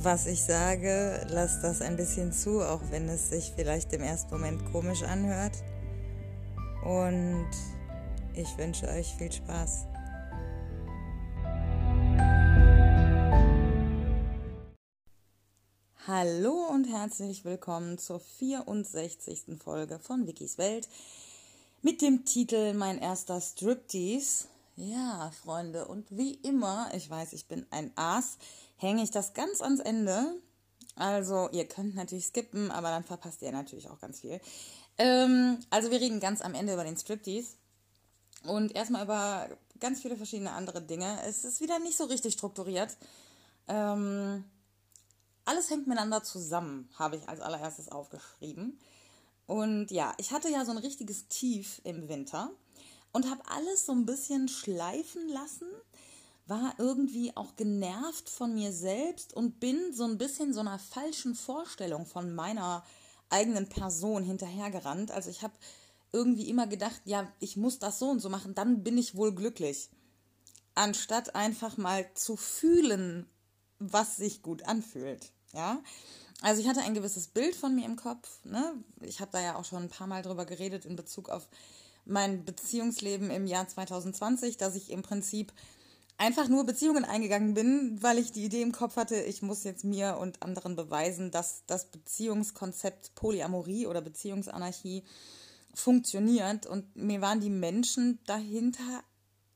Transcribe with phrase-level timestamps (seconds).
[0.00, 4.30] was ich sage, lasst das ein bisschen zu, auch wenn es sich vielleicht im ersten
[4.30, 5.56] Moment komisch anhört.
[6.84, 7.50] Und
[8.34, 9.86] ich wünsche euch viel Spaß.
[16.06, 19.58] Hallo und herzlich willkommen zur 64.
[19.62, 20.88] Folge von Wikis Welt
[21.82, 24.46] mit dem Titel Mein erster Striptease.
[24.76, 28.38] Ja, Freunde, und wie immer, ich weiß, ich bin ein Aas,
[28.78, 30.40] hänge ich das ganz ans Ende.
[30.96, 34.40] Also, ihr könnt natürlich skippen, aber dann verpasst ihr natürlich auch ganz viel.
[34.96, 37.56] Ähm, also, wir reden ganz am Ende über den Striptease
[38.44, 41.20] und erstmal über ganz viele verschiedene andere Dinge.
[41.26, 42.96] Es ist wieder nicht so richtig strukturiert.
[43.68, 44.44] Ähm,
[45.44, 48.78] alles hängt miteinander zusammen, habe ich als allererstes aufgeschrieben.
[49.46, 52.50] Und ja, ich hatte ja so ein richtiges Tief im Winter
[53.12, 55.66] und habe alles so ein bisschen schleifen lassen,
[56.48, 61.34] war irgendwie auch genervt von mir selbst und bin so ein bisschen so einer falschen
[61.34, 62.84] Vorstellung von meiner
[63.30, 65.10] eigenen Person hinterhergerannt.
[65.10, 65.54] Also ich habe
[66.12, 69.34] irgendwie immer gedacht, ja, ich muss das so und so machen, dann bin ich wohl
[69.34, 69.90] glücklich.
[70.74, 73.28] Anstatt einfach mal zu fühlen,
[73.78, 75.32] was sich gut anfühlt.
[75.52, 75.82] Ja,
[76.40, 78.44] also ich hatte ein gewisses Bild von mir im Kopf.
[78.44, 78.74] Ne?
[79.00, 81.48] Ich habe da ja auch schon ein paar Mal drüber geredet in Bezug auf
[82.04, 85.52] mein Beziehungsleben im Jahr 2020, dass ich im Prinzip
[86.18, 89.84] einfach nur Beziehungen eingegangen bin, weil ich die Idee im Kopf hatte, ich muss jetzt
[89.84, 95.04] mir und anderen beweisen, dass das Beziehungskonzept Polyamorie oder Beziehungsanarchie
[95.74, 96.66] funktioniert.
[96.66, 99.02] Und mir waren die Menschen dahinter,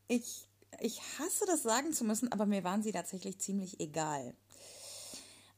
[0.07, 0.49] ich,
[0.81, 4.35] ich hasse das sagen zu müssen, aber mir waren sie tatsächlich ziemlich egal.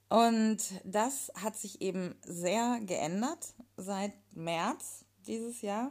[0.08, 5.90] Und das hat sich eben sehr geändert seit März dieses Jahr.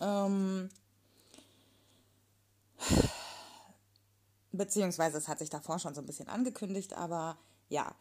[0.00, 0.68] Ähm,
[4.52, 7.36] beziehungsweise es hat sich davor schon so ein bisschen angekündigt, aber
[7.68, 7.94] ja,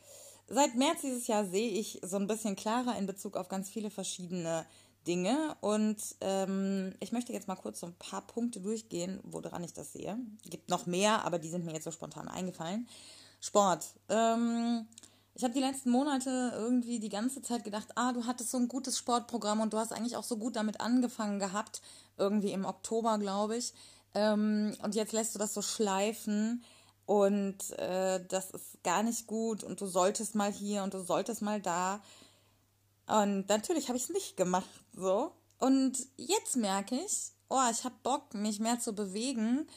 [0.48, 3.90] seit März dieses Jahr sehe ich so ein bisschen klarer in Bezug auf ganz viele
[3.90, 4.66] verschiedene
[5.08, 9.74] Dinge und ähm, ich möchte jetzt mal kurz so ein paar Punkte durchgehen, woran ich
[9.74, 10.18] das sehe.
[10.44, 12.88] Es gibt noch mehr, aber die sind mir jetzt so spontan eingefallen.
[13.40, 13.86] Sport.
[14.10, 14.86] Ähm,
[15.34, 18.68] ich habe die letzten Monate irgendwie die ganze Zeit gedacht, ah, du hattest so ein
[18.68, 21.82] gutes Sportprogramm und du hast eigentlich auch so gut damit angefangen gehabt,
[22.18, 23.74] irgendwie im Oktober, glaube ich.
[24.14, 26.64] Ähm, und jetzt lässt du das so schleifen
[27.06, 31.42] und äh, das ist gar nicht gut und du solltest mal hier und du solltest
[31.42, 32.02] mal da.
[33.08, 35.32] Und natürlich habe ich es nicht gemacht, so.
[35.60, 39.68] Und jetzt merke ich, oh, ich habe Bock, mich mehr zu bewegen.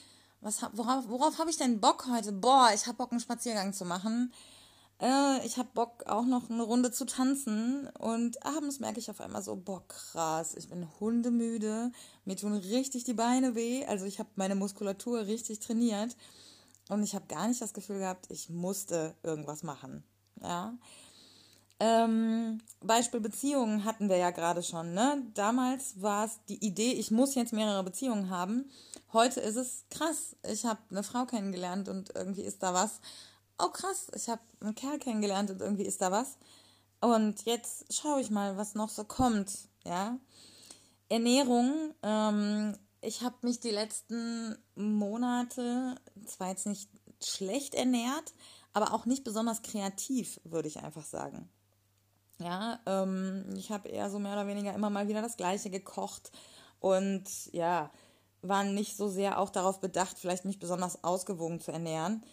[0.41, 2.33] Was, worauf worauf habe ich denn Bock heute?
[2.33, 4.33] Boah, ich habe Bock, einen Spaziergang zu machen.
[5.01, 7.89] Äh, ich habe Bock, auch noch eine Runde zu tanzen.
[7.99, 11.93] Und abends merke ich auf einmal so, boah, krass, ich bin hundemüde.
[12.25, 13.85] Mir tun richtig die Beine weh.
[13.87, 16.17] Also ich habe meine Muskulatur richtig trainiert.
[16.89, 20.05] Und ich habe gar nicht das Gefühl gehabt, ich musste irgendwas machen.
[20.43, 20.77] Ja.
[21.81, 24.95] Ähm, Beispiel Beziehungen hatten wir ja gerade schon.
[24.95, 25.23] Ne?
[25.35, 28.71] Damals war es die Idee, ich muss jetzt mehrere Beziehungen haben.
[29.13, 30.37] Heute ist es krass.
[30.51, 33.01] Ich habe eine Frau kennengelernt und irgendwie ist da was
[33.59, 36.37] oh krass, ich habe einen Kerl kennengelernt und irgendwie ist da was.
[37.01, 40.19] Und jetzt schaue ich mal, was noch so kommt, ja.
[41.09, 45.95] Ernährung, ähm, ich habe mich die letzten Monate
[46.25, 46.89] zwar jetzt nicht
[47.23, 48.33] schlecht ernährt,
[48.73, 51.49] aber auch nicht besonders kreativ, würde ich einfach sagen.
[52.39, 56.33] Ja, ähm, ich habe eher so mehr oder weniger immer mal wieder das Gleiche gekocht
[56.81, 57.91] und ja,
[58.43, 62.25] war nicht so sehr auch darauf bedacht, vielleicht mich besonders ausgewogen zu ernähren.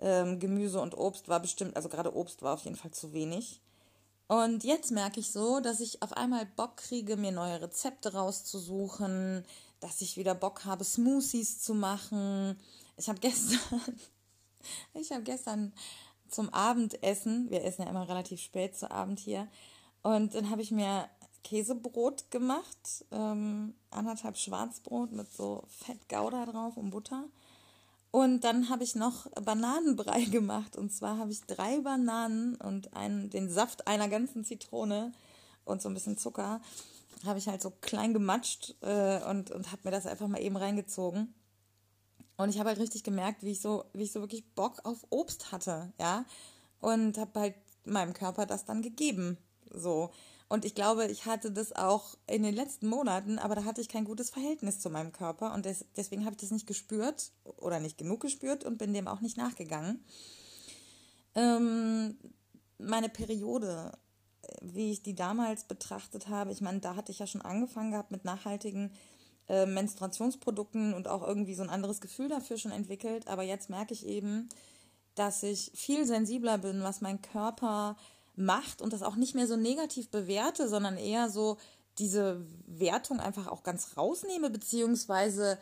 [0.00, 3.60] Ähm, Gemüse und Obst war bestimmt, also gerade Obst war auf jeden Fall zu wenig.
[4.28, 9.44] Und jetzt merke ich so, dass ich auf einmal Bock kriege, mir neue Rezepte rauszusuchen,
[9.80, 12.56] dass ich wieder Bock habe, Smoothies zu machen.
[12.96, 13.58] Ich habe gestern,
[14.94, 15.72] ich habe gestern
[16.28, 19.48] zum Abendessen, wir essen ja immer relativ spät zu Abend hier,
[20.02, 21.08] und dann habe ich mir
[21.44, 27.24] Käsebrot gemacht, ähm, anderthalb Schwarzbrot mit so Fett Gouda drauf und Butter.
[28.10, 30.76] Und dann habe ich noch Bananenbrei gemacht.
[30.76, 35.12] Und zwar habe ich drei Bananen und einen, den Saft einer ganzen Zitrone
[35.64, 36.60] und so ein bisschen Zucker
[37.24, 40.56] habe ich halt so klein gematscht äh, und, und habe mir das einfach mal eben
[40.56, 41.34] reingezogen.
[42.36, 45.06] Und ich habe halt richtig gemerkt, wie ich so, wie ich so wirklich Bock auf
[45.10, 46.24] Obst hatte, ja.
[46.80, 47.54] Und habe halt
[47.84, 49.36] meinem Körper das dann gegeben.
[49.70, 50.10] So.
[50.50, 53.88] Und ich glaube, ich hatte das auch in den letzten Monaten, aber da hatte ich
[53.88, 57.78] kein gutes Verhältnis zu meinem Körper und des, deswegen habe ich das nicht gespürt oder
[57.78, 60.04] nicht genug gespürt und bin dem auch nicht nachgegangen.
[61.36, 62.18] Ähm,
[62.78, 63.92] meine Periode,
[64.60, 68.10] wie ich die damals betrachtet habe, ich meine, da hatte ich ja schon angefangen gehabt
[68.10, 68.92] mit nachhaltigen
[69.48, 73.28] äh, Menstruationsprodukten und auch irgendwie so ein anderes Gefühl dafür schon entwickelt.
[73.28, 74.48] Aber jetzt merke ich eben,
[75.14, 77.96] dass ich viel sensibler bin, was mein Körper
[78.40, 81.58] macht und das auch nicht mehr so negativ bewerte, sondern eher so
[81.98, 85.58] diese Wertung einfach auch ganz rausnehme, beziehungsweise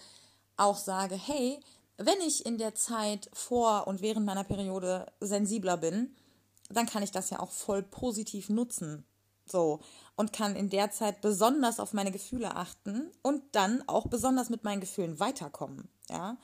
[0.56, 1.60] auch sage, hey,
[1.96, 6.14] wenn ich in der Zeit vor und während meiner Periode sensibler bin,
[6.70, 9.04] dann kann ich das ja auch voll positiv nutzen.
[9.46, 9.80] So.
[10.14, 14.62] Und kann in der Zeit besonders auf meine Gefühle achten und dann auch besonders mit
[14.64, 15.88] meinen Gefühlen weiterkommen.
[16.08, 16.36] Ja.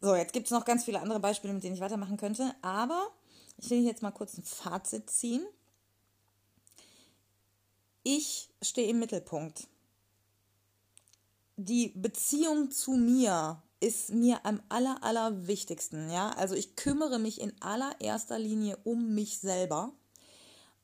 [0.00, 3.08] So, jetzt gibt es noch ganz viele andere Beispiele, mit denen ich weitermachen könnte, aber
[3.64, 5.46] ich will jetzt mal kurz ein Fazit ziehen.
[8.02, 9.66] Ich stehe im Mittelpunkt.
[11.56, 16.10] Die Beziehung zu mir ist mir am aller, aller wichtigsten.
[16.10, 16.30] Ja?
[16.30, 19.92] Also ich kümmere mich in allererster Linie um mich selber.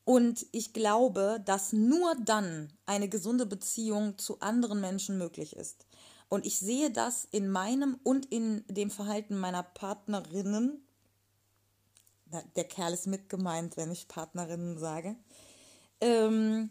[0.05, 5.87] Und ich glaube, dass nur dann eine gesunde Beziehung zu anderen Menschen möglich ist.
[6.31, 10.83] Und ich sehe das in meinem und in dem Verhalten meiner Partnerinnen
[12.57, 15.17] der Kerl ist mit gemeint, wenn ich Partnerinnen sage.
[16.01, 16.71] Ähm,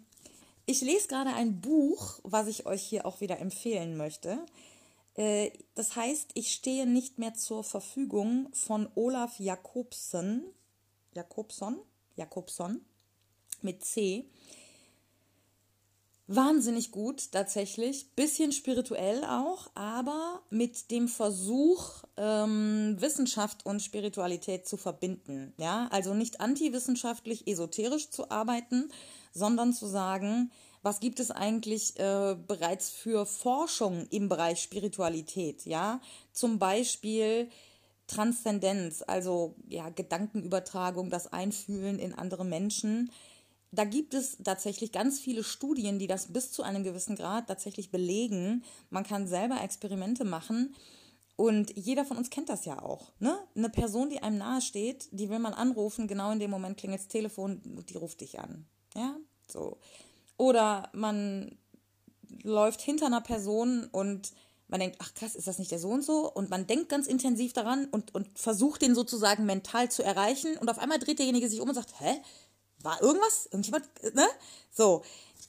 [0.66, 4.46] ich lese gerade ein Buch, was ich euch hier auch wieder empfehlen möchte.
[5.16, 10.44] Äh, das heißt, ich stehe nicht mehr zur Verfügung von Olaf Jakobsen.
[11.14, 11.80] Jakobson?
[12.16, 12.82] Jakobson
[13.62, 14.26] mit C
[16.30, 24.78] wahnsinnig gut tatsächlich, bisschen spirituell auch, aber mit dem Versuch, ähm, Wissenschaft und Spiritualität zu
[24.78, 25.54] verbinden.
[25.58, 28.92] Ja, also nicht antiwissenschaftlich, esoterisch zu arbeiten,
[29.34, 30.52] sondern zu sagen,
[30.84, 35.66] was gibt es eigentlich äh, bereits für Forschung im Bereich Spiritualität?
[35.66, 36.00] Ja,
[36.32, 37.50] zum Beispiel
[38.06, 43.12] Transzendenz, also ja Gedankenübertragung, das Einfühlen in andere Menschen
[43.72, 47.92] da gibt es tatsächlich ganz viele Studien, die das bis zu einem gewissen Grad tatsächlich
[47.92, 48.64] belegen.
[48.90, 50.76] Man kann selber Experimente machen.
[51.36, 53.14] Und jeder von uns kennt das ja auch.
[53.20, 53.38] Ne?
[53.56, 57.02] Eine Person, die einem nahe steht, die will man anrufen, genau in dem Moment klingelt
[57.02, 58.66] das Telefon, die ruft dich an.
[58.94, 59.16] Ja,
[59.48, 59.78] so.
[60.36, 61.58] Oder man
[62.44, 64.34] läuft hinter einer Person und
[64.68, 66.32] man denkt, ach krass, ist das nicht der so und so?
[66.32, 70.58] Und man denkt ganz intensiv daran und, und versucht den sozusagen mental zu erreichen.
[70.58, 72.22] Und auf einmal dreht derjenige sich um und sagt, hä?
[72.82, 73.46] War irgendwas?
[73.48, 73.86] Irgendjemand,
[74.16, 74.28] ne?
[74.72, 75.04] So,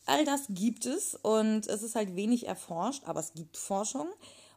[0.06, 4.08] all das gibt es und es ist halt wenig erforscht, aber es gibt Forschung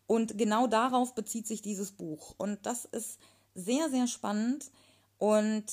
[0.07, 3.19] und genau darauf bezieht sich dieses Buch und das ist
[3.55, 4.71] sehr, sehr spannend
[5.17, 5.65] und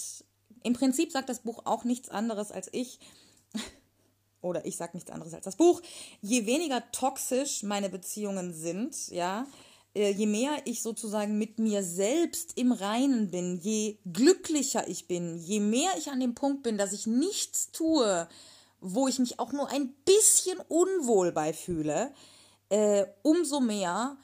[0.62, 2.98] im Prinzip sagt das Buch auch nichts anderes als ich,
[4.42, 5.80] oder ich sage nichts anderes als das Buch,
[6.20, 9.46] je weniger toxisch meine Beziehungen sind, ja,
[10.08, 15.60] je mehr ich sozusagen mit mir selbst im Reinen bin, je glücklicher ich bin, je
[15.60, 18.28] mehr ich an dem Punkt bin, dass ich nichts tue,
[18.80, 22.12] wo ich mich auch nur ein bisschen unwohl bei fühle,
[22.70, 24.16] äh, umso mehr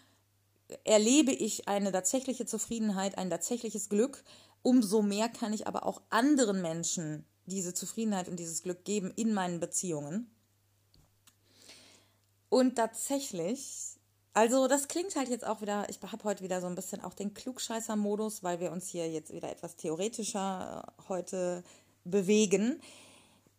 [0.85, 4.25] erlebe ich eine tatsächliche Zufriedenheit, ein tatsächliches Glück,
[4.63, 9.33] umso mehr kann ich aber auch anderen Menschen diese Zufriedenheit und dieses Glück geben in
[9.33, 10.31] meinen Beziehungen.
[12.49, 13.96] Und tatsächlich
[14.37, 17.15] also das klingt halt jetzt auch wieder, ich habe heute wieder so ein bisschen auch
[17.15, 21.65] den Klugscheißer-Modus, weil wir uns hier jetzt wieder etwas theoretischer äh, heute
[22.05, 22.79] bewegen.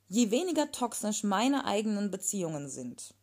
[0.07, 3.15] Je weniger toxisch meine eigenen Beziehungen sind,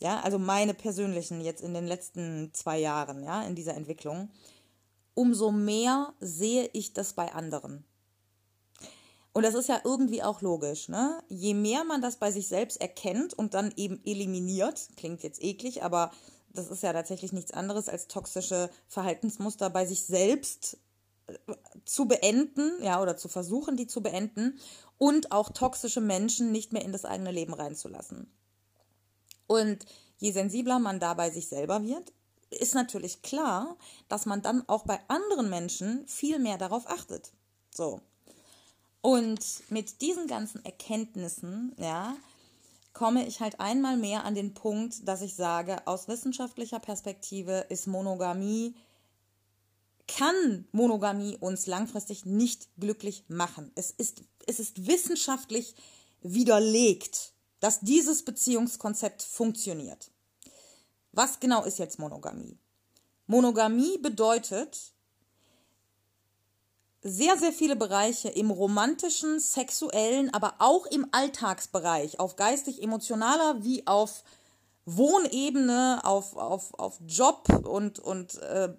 [0.00, 4.30] ja, also meine persönlichen jetzt in den letzten zwei Jahren, ja, in dieser Entwicklung,
[5.12, 7.84] umso mehr sehe ich das bei anderen.
[9.34, 11.22] Und das ist ja irgendwie auch logisch, ne?
[11.28, 15.82] Je mehr man das bei sich selbst erkennt und dann eben eliminiert, klingt jetzt eklig,
[15.82, 16.10] aber
[16.54, 20.78] das ist ja tatsächlich nichts anderes als toxische Verhaltensmuster bei sich selbst
[21.26, 21.34] äh,
[21.84, 24.58] zu beenden, ja, oder zu versuchen, die zu beenden
[24.98, 28.30] und auch toxische Menschen nicht mehr in das eigene Leben reinzulassen.
[29.46, 29.84] Und
[30.18, 32.12] je sensibler man da bei sich selber wird,
[32.50, 33.76] ist natürlich klar,
[34.08, 37.32] dass man dann auch bei anderen Menschen viel mehr darauf achtet.
[37.74, 38.00] So.
[39.00, 42.14] Und mit diesen ganzen Erkenntnissen, ja,
[42.92, 47.86] komme ich halt einmal mehr an den Punkt, dass ich sage, aus wissenschaftlicher Perspektive ist
[47.86, 48.74] Monogamie,
[50.08, 53.72] kann Monogamie uns langfristig nicht glücklich machen.
[53.74, 55.74] Es ist, es ist wissenschaftlich
[56.20, 60.10] widerlegt, dass dieses Beziehungskonzept funktioniert.
[61.12, 62.58] Was genau ist jetzt Monogamie?
[63.26, 64.91] Monogamie bedeutet,
[67.02, 74.22] sehr, sehr viele Bereiche im romantischen, sexuellen, aber auch im Alltagsbereich, auf geistig-emotionaler wie auf
[74.84, 78.74] Wohnebene, auf, auf, auf Job und, und äh,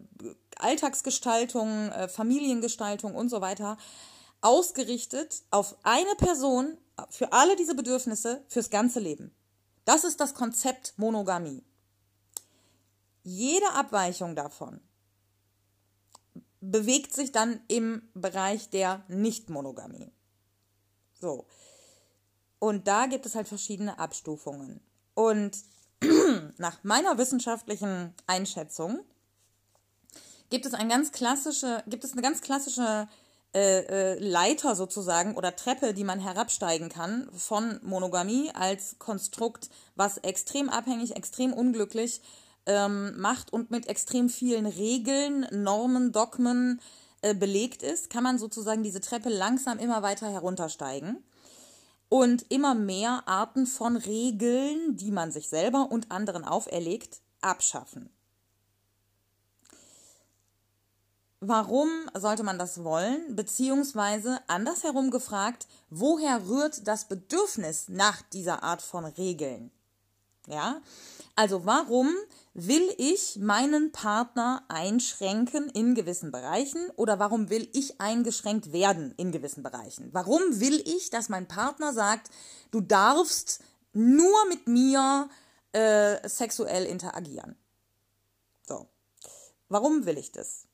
[0.57, 3.77] Alltagsgestaltung, äh, Familiengestaltung und so weiter,
[4.41, 6.77] ausgerichtet auf eine Person
[7.09, 9.33] für alle diese Bedürfnisse fürs ganze Leben.
[9.85, 11.63] Das ist das Konzept Monogamie.
[13.23, 14.81] Jede Abweichung davon
[16.71, 20.11] bewegt sich dann im Bereich der Nichtmonogamie.
[21.19, 21.45] So.
[22.59, 24.79] Und da gibt es halt verschiedene Abstufungen.
[25.13, 25.57] Und
[26.57, 29.03] nach meiner wissenschaftlichen Einschätzung
[30.49, 33.09] gibt es, ein ganz klassische, gibt es eine ganz klassische
[33.53, 40.17] äh, äh, Leiter sozusagen oder Treppe, die man herabsteigen kann von Monogamie als Konstrukt, was
[40.17, 42.21] extrem abhängig, extrem unglücklich
[42.65, 46.79] ähm, macht und mit extrem vielen Regeln, Normen, Dogmen
[47.21, 51.23] äh, belegt ist, kann man sozusagen diese Treppe langsam immer weiter heruntersteigen
[52.09, 58.09] und immer mehr Arten von Regeln, die man sich selber und anderen auferlegt, abschaffen.
[61.39, 63.35] Warum sollte man das wollen?
[63.35, 69.69] Beziehungsweise andersherum gefragt, woher rührt das Bedürfnis nach dieser Art von Regeln?
[70.47, 70.81] Ja,
[71.35, 72.13] also warum
[72.53, 79.31] will ich meinen Partner einschränken in gewissen Bereichen oder warum will ich eingeschränkt werden in
[79.31, 80.09] gewissen Bereichen?
[80.11, 82.29] Warum will ich, dass mein Partner sagt,
[82.69, 83.63] du darfst
[83.93, 85.27] nur mit mir
[85.71, 87.55] äh, sexuell interagieren?
[88.67, 88.87] So,
[89.69, 90.67] warum will ich das?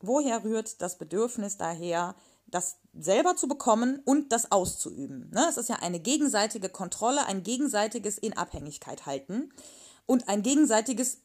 [0.00, 2.14] Woher rührt das Bedürfnis daher,
[2.46, 5.30] das selber zu bekommen und das auszuüben?
[5.30, 5.46] Ne?
[5.48, 9.50] Es ist ja eine gegenseitige Kontrolle, ein gegenseitiges in Abhängigkeit halten
[10.06, 11.18] und ein gegenseitiges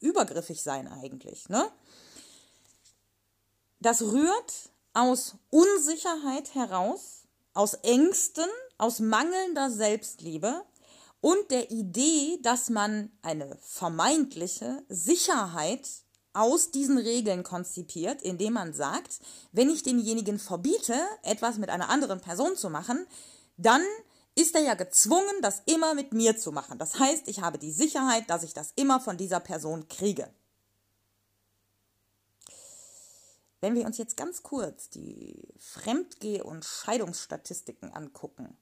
[0.00, 1.48] übergriffig sein eigentlich.
[1.48, 1.70] Ne?
[3.80, 7.22] Das rührt aus Unsicherheit heraus,
[7.54, 8.46] aus Ängsten,
[8.78, 10.62] aus mangelnder Selbstliebe
[11.20, 15.88] und der Idee, dass man eine vermeintliche Sicherheit
[16.34, 19.20] aus diesen Regeln konzipiert, indem man sagt,
[19.52, 23.06] wenn ich demjenigen verbiete, etwas mit einer anderen Person zu machen,
[23.56, 23.82] dann
[24.34, 26.78] ist er ja gezwungen, das immer mit mir zu machen.
[26.78, 30.32] Das heißt, ich habe die Sicherheit, dass ich das immer von dieser Person kriege.
[33.60, 38.56] Wenn wir uns jetzt ganz kurz die Fremdgeh- und Scheidungsstatistiken angucken,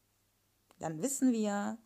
[0.79, 1.79] dann wissen wir,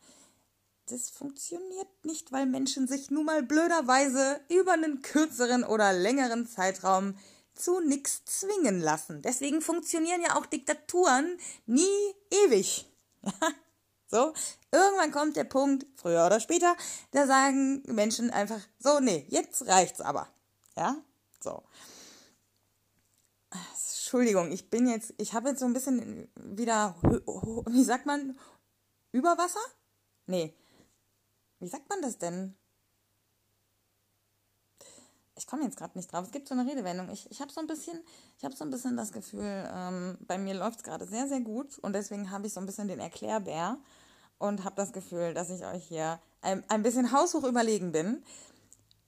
[0.86, 7.16] das funktioniert nicht, weil Menschen sich nun mal blöderweise über einen kürzeren oder längeren Zeitraum
[7.54, 9.22] zu nichts zwingen lassen.
[9.22, 12.86] Deswegen funktionieren ja auch Diktaturen nie ewig.
[14.06, 14.32] so,
[14.70, 16.76] irgendwann kommt der Punkt, früher oder später,
[17.12, 20.28] da sagen Menschen einfach so, nee, jetzt reicht's aber.
[20.76, 20.96] Ja,
[21.40, 21.62] so.
[23.50, 26.94] Entschuldigung, ich bin jetzt, ich habe jetzt so ein bisschen wieder,
[27.66, 28.38] wie sagt man,
[29.12, 29.60] über Wasser?
[30.26, 30.54] Nee,
[31.58, 32.54] wie sagt man das denn?
[35.44, 36.24] Ich komme jetzt gerade nicht drauf.
[36.24, 37.10] Es gibt so eine Redewendung.
[37.10, 38.00] Ich, ich habe so ein bisschen,
[38.38, 41.40] ich habe so ein bisschen das Gefühl, ähm, bei mir läuft es gerade sehr, sehr
[41.40, 43.76] gut und deswegen habe ich so ein bisschen den Erklärbär
[44.38, 48.22] und habe das Gefühl, dass ich euch hier ein, ein bisschen haushoch überlegen bin.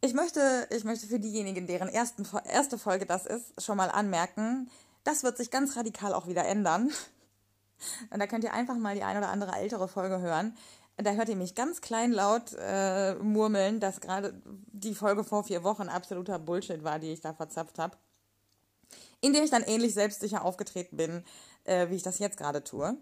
[0.02, 4.70] Ich möchte, ich möchte für diejenigen, deren ersten, erste Folge das ist, schon mal anmerken,
[5.04, 6.90] das wird sich ganz radikal auch wieder ändern.
[8.10, 10.54] Und da könnt ihr einfach mal die ein oder andere ältere Folge hören.
[10.98, 15.88] Da hört ihr mich ganz kleinlaut äh, murmeln, dass gerade die Folge vor vier Wochen
[15.88, 17.96] absoluter Bullshit war, die ich da verzapft habe.
[19.20, 21.24] In dem ich dann ähnlich selbstsicher aufgetreten bin,
[21.64, 22.96] äh, wie ich das jetzt gerade tue.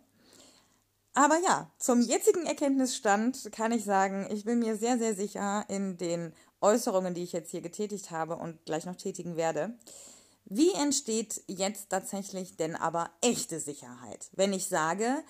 [1.13, 5.97] Aber ja, zum jetzigen Erkenntnisstand kann ich sagen, ich bin mir sehr, sehr sicher in
[5.97, 9.79] den Äußerungen, die ich jetzt hier getätigt habe und gleich noch tätigen werde.
[10.47, 14.29] Wie entsteht jetzt tatsächlich denn aber echte Sicherheit?
[14.33, 15.23] Wenn ich sage,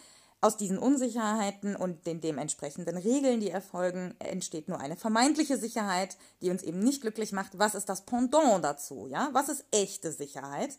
[0.44, 6.50] aus diesen Unsicherheiten und den dementsprechenden Regeln, die erfolgen, entsteht nur eine vermeintliche Sicherheit, die
[6.50, 7.58] uns eben nicht glücklich macht.
[7.58, 9.06] Was ist das Pendant dazu?
[9.06, 10.76] Ja, was ist echte Sicherheit?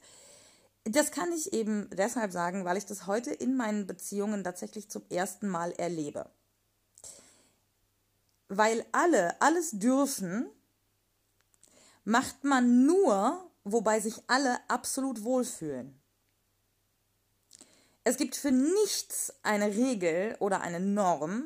[0.84, 5.01] Das kann ich eben deshalb sagen, weil ich das heute in meinen Beziehungen tatsächlich zum
[5.10, 6.29] ersten Mal erlebe.
[8.50, 10.45] Weil alle alles dürfen,
[12.03, 16.00] macht man nur, wobei sich alle absolut wohlfühlen.
[18.05, 21.43] Es gibt für nichts eine Regel oder eine Norm.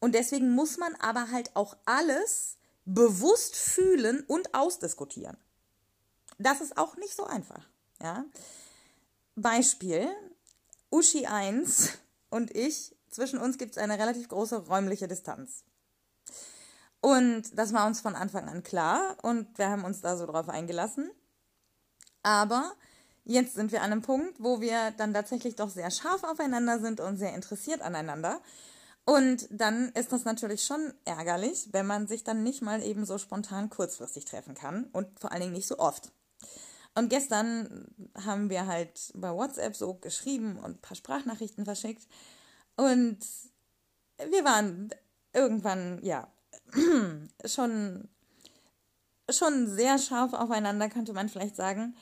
[0.00, 5.36] Und deswegen muss man aber halt auch alles bewusst fühlen und ausdiskutieren.
[6.38, 7.62] Das ist auch nicht so einfach.
[8.02, 8.24] Ja?
[9.36, 10.08] Beispiel:
[10.90, 11.92] Uschi 1
[12.30, 15.62] und ich, zwischen uns gibt es eine relativ große räumliche Distanz.
[17.00, 20.48] Und das war uns von Anfang an klar und wir haben uns da so drauf
[20.48, 21.08] eingelassen.
[22.22, 22.72] Aber
[23.28, 26.98] jetzt sind wir an einem Punkt, wo wir dann tatsächlich doch sehr scharf aufeinander sind
[26.98, 28.40] und sehr interessiert aneinander.
[29.04, 33.18] Und dann ist das natürlich schon ärgerlich, wenn man sich dann nicht mal eben so
[33.18, 36.10] spontan kurzfristig treffen kann und vor allen Dingen nicht so oft.
[36.94, 37.86] Und gestern
[38.24, 42.06] haben wir halt bei WhatsApp so geschrieben und ein paar Sprachnachrichten verschickt.
[42.76, 43.18] Und
[44.16, 44.90] wir waren
[45.32, 46.28] irgendwann, ja,
[47.44, 48.08] schon,
[49.30, 51.94] schon sehr scharf aufeinander, könnte man vielleicht sagen.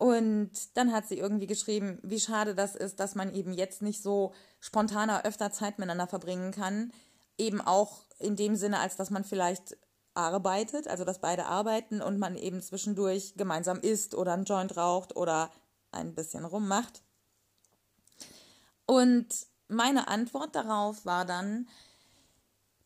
[0.00, 4.02] Und dann hat sie irgendwie geschrieben, wie schade das ist, dass man eben jetzt nicht
[4.02, 6.90] so spontaner öfter Zeit miteinander verbringen kann.
[7.36, 9.76] Eben auch in dem Sinne, als dass man vielleicht
[10.14, 15.16] arbeitet, also dass beide arbeiten und man eben zwischendurch gemeinsam isst oder einen Joint raucht
[15.16, 15.50] oder
[15.92, 17.02] ein bisschen rummacht.
[18.86, 19.28] Und
[19.68, 21.68] meine Antwort darauf war dann,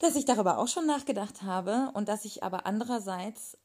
[0.01, 3.57] dass ich darüber auch schon nachgedacht habe und dass ich aber andererseits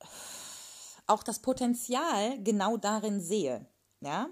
[1.09, 3.65] auch das Potenzial genau darin sehe.
[4.01, 4.29] Ja?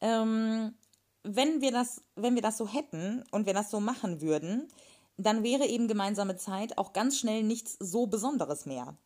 [0.00, 0.74] Ähm,
[1.22, 4.68] wenn, wir das, wenn wir das so hätten und wir das so machen würden,
[5.16, 8.96] dann wäre eben gemeinsame Zeit auch ganz schnell nichts so Besonderes mehr.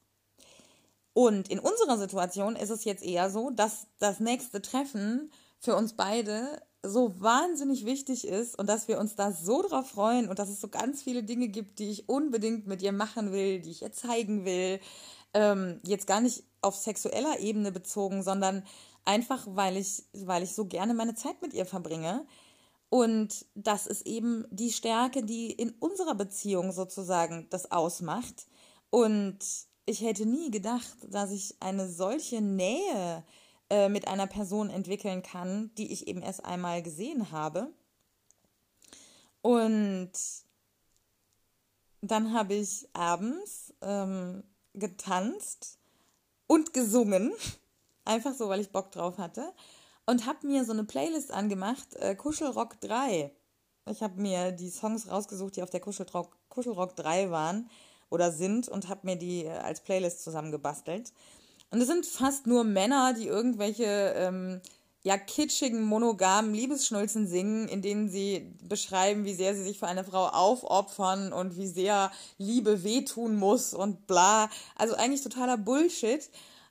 [1.13, 5.95] Und in unserer Situation ist es jetzt eher so, dass das nächste Treffen für uns
[5.95, 10.51] beide so wahnsinnig wichtig ist und dass wir uns da so drauf freuen und dass
[10.51, 13.83] es so ganz viele Dinge gibt, die ich unbedingt mit ihr machen will, die ich
[13.83, 14.81] ihr zeigen will.
[15.33, 18.65] Ähm, jetzt gar nicht auf sexueller Ebene bezogen, sondern
[19.05, 22.27] einfach, weil ich, weil ich so gerne meine Zeit mit ihr verbringe.
[22.89, 28.47] Und das ist eben die Stärke, die in unserer Beziehung sozusagen das ausmacht.
[28.91, 29.39] Und
[29.87, 33.25] ich hätte nie gedacht, dass ich eine solche Nähe
[33.71, 37.73] äh, mit einer Person entwickeln kann, die ich eben erst einmal gesehen habe.
[39.43, 40.13] Und
[42.01, 44.45] dann habe ich abends ähm,
[44.75, 45.79] getanzt
[46.47, 47.33] und gesungen,
[48.05, 49.53] einfach so, weil ich Bock drauf hatte
[50.07, 53.31] und habe mir so eine Playlist angemacht, äh, Kuschelrock 3.
[53.91, 57.71] Ich habe mir die Songs rausgesucht, die auf der Kuschelrock, Kuschelrock 3 waren
[58.11, 61.13] oder sind und habe mir die äh, als Playlist zusammengebastelt.
[61.71, 64.61] Und es sind fast nur Männer, die irgendwelche ähm,
[65.05, 70.03] ja kitschigen, monogamen Liebesschnulzen singen, in denen sie beschreiben, wie sehr sie sich für eine
[70.03, 74.51] Frau aufopfern und wie sehr Liebe wehtun muss und bla.
[74.77, 76.29] Also eigentlich totaler Bullshit.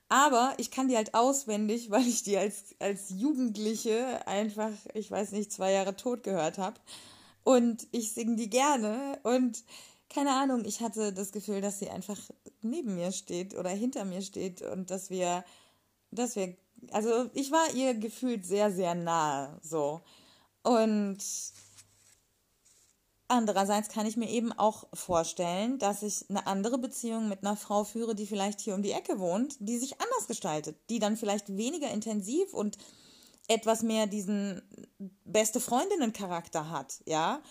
[0.09, 5.31] Aber ich kann die halt auswendig, weil ich die als, als Jugendliche einfach, ich weiß
[5.31, 6.79] nicht, zwei Jahre tot gehört habe.
[7.43, 9.19] Und ich singe die gerne.
[9.21, 9.63] Und
[10.09, 12.17] keine Ahnung, ich hatte das Gefühl, dass sie einfach
[12.61, 15.43] neben mir steht oder hinter mir steht und dass wir,
[16.09, 16.55] dass wir,
[16.91, 20.01] also ich war ihr gefühlt sehr, sehr nahe, so.
[20.63, 21.19] Und
[23.29, 27.83] Andererseits kann ich mir eben auch vorstellen, dass ich eine andere Beziehung mit einer Frau
[27.83, 31.57] führe, die vielleicht hier um die Ecke wohnt, die sich anders gestaltet, die dann vielleicht
[31.57, 32.77] weniger intensiv und
[33.47, 34.61] etwas mehr diesen
[35.23, 37.41] beste Freundinnen-Charakter hat, ja.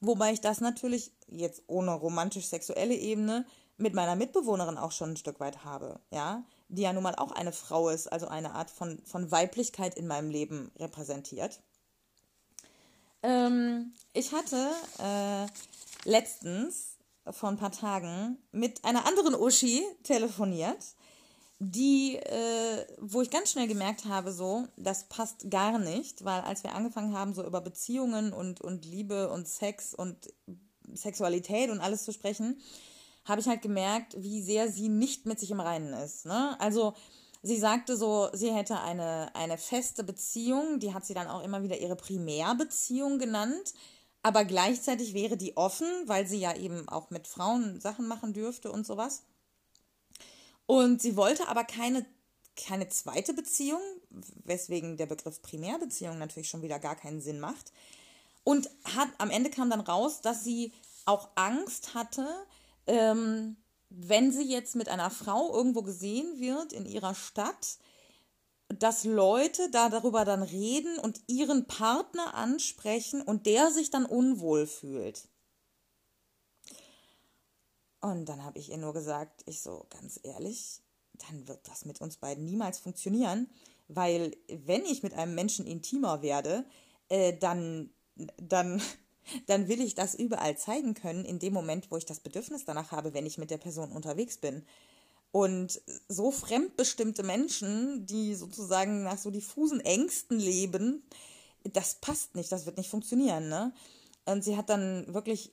[0.00, 3.44] Wobei ich das natürlich jetzt ohne romantisch-sexuelle Ebene
[3.76, 7.32] mit meiner Mitbewohnerin auch schon ein Stück weit habe, ja, die ja nun mal auch
[7.32, 11.60] eine Frau ist, also eine Art von, von Weiblichkeit in meinem Leben repräsentiert.
[13.22, 15.46] Ähm, ich hatte äh,
[16.08, 16.96] letztens
[17.30, 20.94] vor ein paar Tagen mit einer anderen Uschi telefoniert,
[21.58, 26.62] die, äh, wo ich ganz schnell gemerkt habe, so, das passt gar nicht, weil als
[26.62, 30.32] wir angefangen haben, so über Beziehungen und, und Liebe und Sex und
[30.94, 32.60] Sexualität und alles zu sprechen,
[33.26, 36.24] habe ich halt gemerkt, wie sehr sie nicht mit sich im Reinen ist.
[36.24, 36.58] Ne?
[36.60, 36.94] Also
[37.42, 41.62] sie sagte so, sie hätte eine, eine feste Beziehung, die hat sie dann auch immer
[41.62, 43.74] wieder ihre Primärbeziehung genannt,
[44.22, 48.72] aber gleichzeitig wäre die offen, weil sie ja eben auch mit Frauen Sachen machen dürfte
[48.72, 49.22] und sowas.
[50.66, 52.04] Und sie wollte aber keine,
[52.56, 53.80] keine zweite Beziehung,
[54.44, 57.72] weswegen der Begriff Primärbeziehung natürlich schon wieder gar keinen Sinn macht.
[58.42, 60.72] Und hat, am Ende kam dann raus, dass sie
[61.04, 62.26] auch Angst hatte,
[62.86, 63.56] ähm,
[63.88, 67.78] wenn sie jetzt mit einer Frau irgendwo gesehen wird in ihrer Stadt,
[68.68, 74.66] dass Leute da darüber dann reden und ihren Partner ansprechen und der sich dann unwohl
[74.66, 75.28] fühlt.
[78.00, 80.82] Und dann habe ich ihr nur gesagt, ich so ganz ehrlich,
[81.14, 83.48] dann wird das mit uns beiden niemals funktionieren,
[83.88, 86.64] weil wenn ich mit einem Menschen intimer werde,
[87.08, 87.90] äh, dann,
[88.36, 88.82] dann
[89.46, 92.92] dann will ich das überall zeigen können, in dem Moment, wo ich das Bedürfnis danach
[92.92, 94.64] habe, wenn ich mit der Person unterwegs bin.
[95.32, 101.02] Und so fremdbestimmte Menschen, die sozusagen nach so diffusen Ängsten leben,
[101.64, 103.72] das passt nicht, das wird nicht funktionieren, ne?
[104.28, 105.52] Und sie hat dann wirklich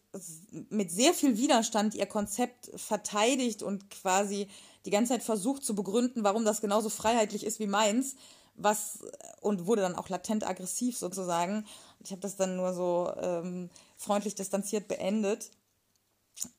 [0.70, 4.48] mit sehr viel Widerstand ihr Konzept verteidigt und quasi
[4.86, 8.16] die ganze Zeit versucht zu begründen, warum das genauso freiheitlich ist wie meins,
[8.56, 9.00] was
[9.42, 11.66] und wurde dann auch latent aggressiv sozusagen.
[12.04, 15.52] Ich habe das dann nur so ähm, freundlich distanziert beendet.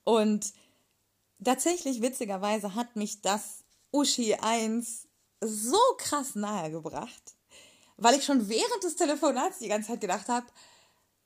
[0.03, 0.53] Und
[1.43, 5.07] tatsächlich, witzigerweise, hat mich das Uschi 1
[5.41, 7.35] so krass nahe gebracht,
[7.97, 10.47] weil ich schon während des Telefonats die ganze Zeit gedacht habe,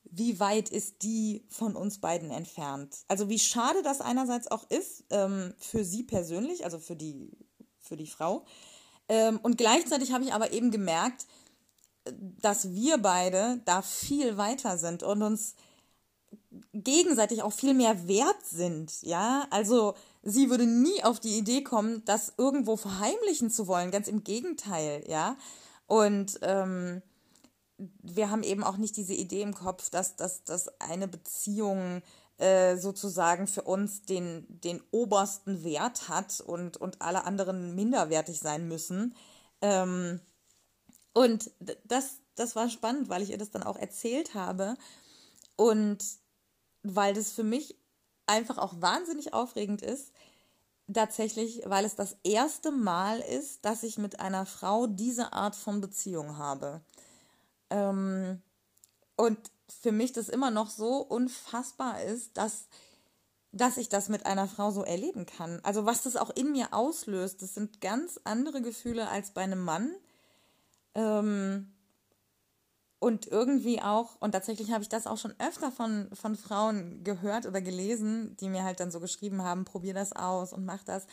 [0.04, 2.96] wie weit ist die von uns beiden entfernt?
[3.08, 7.30] Also wie schade das einerseits auch ist ähm, für sie persönlich, also für die,
[7.80, 8.44] für die Frau.
[9.08, 11.26] Ähm, und gleichzeitig habe ich aber eben gemerkt,
[12.04, 15.54] dass wir beide da viel weiter sind und uns
[16.72, 19.46] gegenseitig auch viel mehr wert sind, ja.
[19.50, 24.24] Also sie würde nie auf die Idee kommen, das irgendwo verheimlichen zu wollen, ganz im
[24.24, 25.36] Gegenteil, ja.
[25.86, 27.02] Und ähm,
[28.02, 32.02] wir haben eben auch nicht diese Idee im Kopf, dass, dass, dass eine Beziehung
[32.38, 38.68] äh, sozusagen für uns den, den obersten Wert hat und, und alle anderen minderwertig sein
[38.68, 39.14] müssen.
[39.62, 40.20] Ähm,
[41.12, 41.50] und
[41.84, 44.76] das, das war spannend, weil ich ihr das dann auch erzählt habe
[45.56, 46.04] und
[46.82, 47.76] weil das für mich
[48.26, 50.12] einfach auch wahnsinnig aufregend ist,
[50.92, 55.80] tatsächlich, weil es das erste Mal ist, dass ich mit einer Frau diese Art von
[55.80, 56.80] Beziehung habe.
[57.70, 58.42] Ähm,
[59.16, 62.66] und für mich das immer noch so unfassbar ist, dass,
[63.52, 65.60] dass ich das mit einer Frau so erleben kann.
[65.62, 69.64] Also was das auch in mir auslöst, das sind ganz andere Gefühle als bei einem
[69.64, 69.92] Mann.
[71.00, 71.72] Ähm,
[72.98, 77.46] und irgendwie auch, und tatsächlich habe ich das auch schon öfter von, von Frauen gehört
[77.46, 81.06] oder gelesen, die mir halt dann so geschrieben haben, probier das aus und mach das,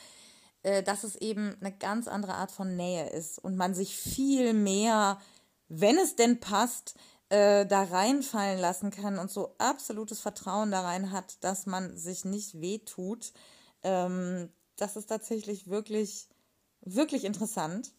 [0.64, 4.54] äh, dass es eben eine ganz andere Art von Nähe ist und man sich viel
[4.54, 5.18] mehr,
[5.70, 6.96] wenn es denn passt,
[7.30, 12.26] äh, da reinfallen lassen kann und so absolutes Vertrauen da rein hat, dass man sich
[12.26, 13.32] nicht wehtut.
[13.84, 16.28] Ähm, das ist tatsächlich wirklich,
[16.82, 17.94] wirklich interessant.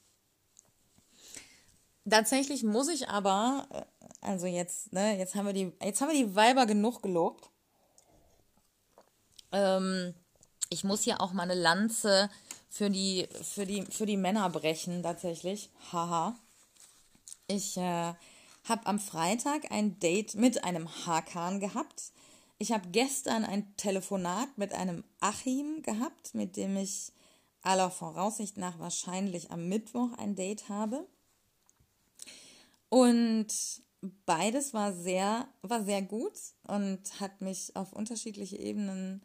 [2.09, 3.83] Tatsächlich muss ich aber, äh,
[4.21, 7.51] also jetzt, ne, jetzt haben wir die, jetzt haben wir die Weiber genug gelobt.
[9.53, 10.15] Ähm,
[10.71, 12.31] ich muss hier auch mal eine Lanze
[12.69, 15.71] für die, für die, für die Männer brechen, tatsächlich.
[15.93, 16.37] Haha.
[17.47, 18.15] Ich äh,
[18.69, 22.13] habe am Freitag ein Date mit einem Hakan gehabt.
[22.59, 27.13] Ich habe gestern ein Telefonat mit einem Achim gehabt, mit dem ich
[27.63, 31.07] aller Voraussicht nach wahrscheinlich am Mittwoch ein Date habe.
[32.89, 33.47] Und
[34.27, 36.33] beides war sehr, war sehr gut
[36.67, 39.23] und hat mich auf unterschiedliche Ebenen,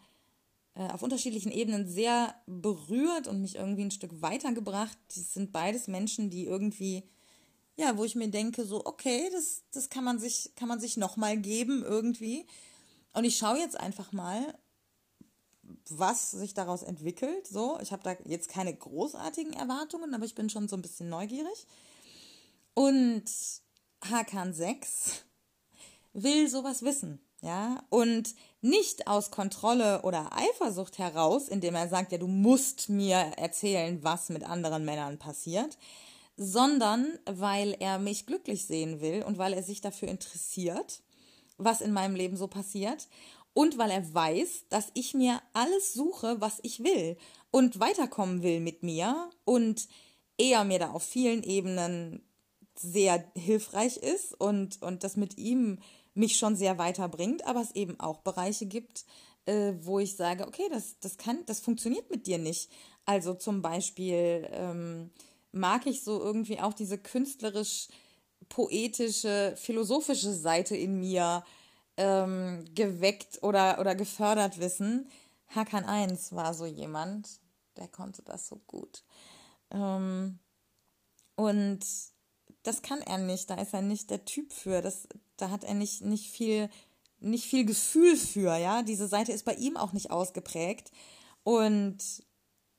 [0.76, 4.97] äh, auf unterschiedlichen Ebenen sehr berührt und mich irgendwie ein Stück weitergebracht.
[5.15, 7.04] Das sind beides Menschen, die irgendwie,
[7.78, 10.97] ja, wo ich mir denke, so, okay, das, das kann man sich, kann man sich
[10.97, 12.45] nochmal geben irgendwie.
[13.13, 14.58] Und ich schaue jetzt einfach mal,
[15.89, 17.47] was sich daraus entwickelt.
[17.47, 21.10] So, ich habe da jetzt keine großartigen Erwartungen, aber ich bin schon so ein bisschen
[21.10, 21.67] neugierig.
[22.73, 23.25] Und
[24.03, 25.23] Hakan 6
[26.13, 32.17] will sowas wissen, ja, und nicht aus Kontrolle oder Eifersucht heraus, indem er sagt, ja,
[32.17, 35.77] du musst mir erzählen, was mit anderen Männern passiert,
[36.38, 41.01] sondern weil er mich glücklich sehen will und weil er sich dafür interessiert,
[41.57, 43.07] was in meinem Leben so passiert
[43.53, 47.17] und weil er weiß, dass ich mir alles suche, was ich will
[47.51, 49.88] und weiterkommen will mit mir und
[50.38, 52.23] er mir da auf vielen Ebenen
[52.75, 55.79] sehr hilfreich ist und, und das mit ihm
[56.13, 59.05] mich schon sehr weiterbringt, aber es eben auch Bereiche gibt,
[59.45, 62.69] äh, wo ich sage, okay, das, das kann, das funktioniert mit dir nicht.
[63.05, 65.12] Also zum Beispiel ähm,
[65.51, 67.88] mag ich so irgendwie auch diese künstlerisch
[68.49, 71.43] poetische, philosophische Seite in mir
[71.97, 75.09] ähm, geweckt oder, oder gefördert wissen.
[75.47, 77.39] Hakan 1 war so jemand,
[77.77, 79.03] der konnte das so gut.
[79.71, 80.39] Ähm,
[81.36, 81.86] und
[82.63, 85.73] das kann er nicht, da ist er nicht der Typ für, das, da hat er
[85.73, 86.69] nicht, nicht viel,
[87.19, 88.82] nicht viel Gefühl für, ja.
[88.84, 90.91] Diese Seite ist bei ihm auch nicht ausgeprägt.
[91.43, 91.97] Und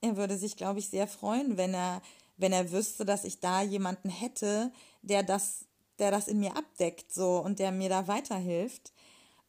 [0.01, 2.03] er würde sich, glaube ich, sehr freuen, wenn er,
[2.37, 5.67] wenn er wüsste, dass ich da jemanden hätte, der das,
[5.99, 8.93] der das in mir abdeckt, so und der mir da weiterhilft.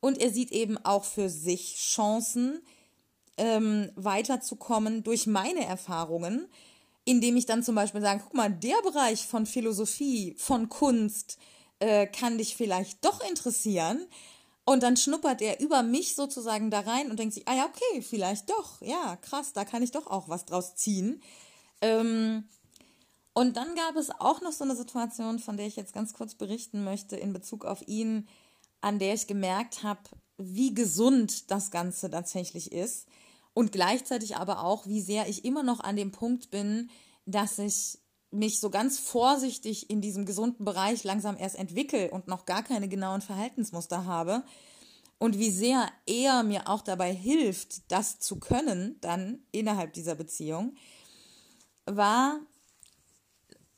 [0.02, 2.62] Und er sieht eben auch für sich Chancen,
[3.38, 6.48] ähm, weiterzukommen durch meine Erfahrungen,
[7.06, 11.38] indem ich dann zum Beispiel sage, guck mal, der Bereich von Philosophie, von Kunst
[11.80, 14.06] äh, kann dich vielleicht doch interessieren.
[14.66, 18.02] Und dann schnuppert er über mich sozusagen da rein und denkt sich, ah ja, okay,
[18.02, 21.22] vielleicht doch, ja, krass, da kann ich doch auch was draus ziehen.
[21.82, 22.46] Ähm,
[23.34, 26.34] und dann gab es auch noch so eine Situation, von der ich jetzt ganz kurz
[26.34, 28.28] berichten möchte in Bezug auf ihn,
[28.82, 30.02] an der ich gemerkt habe,
[30.38, 33.08] wie gesund das Ganze tatsächlich ist
[33.56, 36.92] und gleichzeitig aber auch, wie sehr ich immer noch an dem Punkt bin,
[37.26, 37.98] dass ich
[38.30, 42.90] mich so ganz vorsichtig in diesem gesunden Bereich langsam erst entwickle und noch gar keine
[42.90, 44.44] genauen Verhaltensmuster habe
[45.20, 50.76] und wie sehr er mir auch dabei hilft, das zu können, dann innerhalb dieser Beziehung,
[51.86, 52.42] war,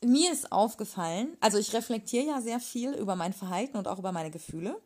[0.04, 4.10] mir ist aufgefallen, also ich reflektiere ja sehr viel über mein Verhalten und auch über
[4.10, 4.82] meine Gefühle.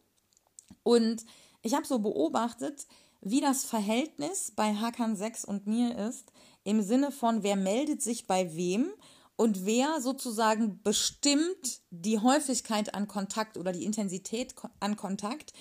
[0.82, 1.24] Und
[1.62, 2.86] ich habe so beobachtet,
[3.22, 6.32] wie das Verhältnis bei Hakan 6 und mir ist,
[6.64, 8.92] im Sinne von, wer meldet sich bei wem
[9.36, 15.52] und wer sozusagen bestimmt die Häufigkeit an Kontakt oder die Intensität an Kontakt,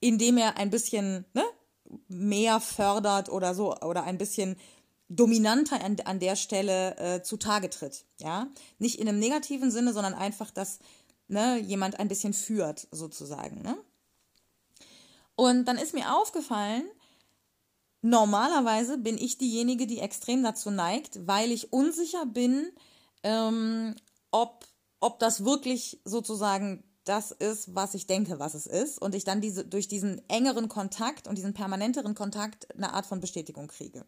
[0.00, 1.44] indem er ein bisschen ne,
[2.08, 4.56] mehr fördert oder so oder ein bisschen
[5.08, 8.04] dominanter an, an der Stelle äh, zutage tritt.
[8.18, 10.78] Ja, nicht in einem negativen Sinne, sondern einfach, dass
[11.28, 13.62] ne, jemand ein bisschen führt sozusagen.
[13.62, 13.76] Ne?
[15.34, 16.84] Und dann ist mir aufgefallen,
[18.02, 22.70] normalerweise bin ich diejenige, die extrem dazu neigt, weil ich unsicher bin,
[23.22, 23.94] ähm,
[24.30, 24.66] ob,
[25.00, 29.00] ob das wirklich sozusagen das ist, was ich denke, was es ist.
[29.00, 33.20] Und ich dann diese, durch diesen engeren Kontakt und diesen permanenteren Kontakt eine Art von
[33.20, 34.06] Bestätigung kriege.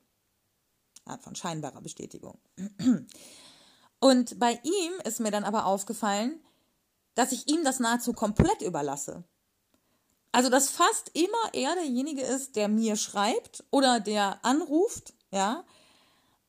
[1.04, 2.38] Eine Art von scheinbarer Bestätigung.
[4.00, 6.40] Und bei ihm ist mir dann aber aufgefallen,
[7.14, 9.24] dass ich ihm das nahezu komplett überlasse.
[10.32, 15.64] Also, dass fast immer er derjenige ist, der mir schreibt oder der anruft, ja.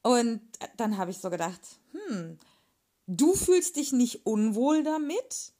[0.03, 0.41] Und
[0.77, 2.39] dann habe ich so gedacht, hm,
[3.07, 5.53] du fühlst dich nicht unwohl damit?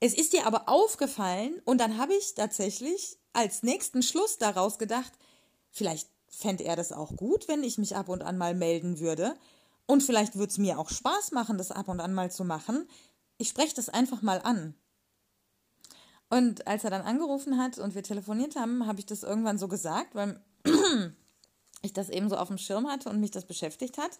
[0.00, 5.12] Es ist dir aber aufgefallen und dann habe ich tatsächlich als nächsten Schluss daraus gedacht,
[5.70, 9.36] vielleicht fände er das auch gut, wenn ich mich ab und an mal melden würde.
[9.86, 12.88] Und vielleicht würde es mir auch Spaß machen, das ab und an mal zu machen.
[13.38, 14.74] Ich spreche das einfach mal an.
[16.32, 19.68] Und als er dann angerufen hat und wir telefoniert haben, habe ich das irgendwann so
[19.68, 20.40] gesagt, weil
[21.82, 24.18] ich das eben so auf dem Schirm hatte und mich das beschäftigt hat.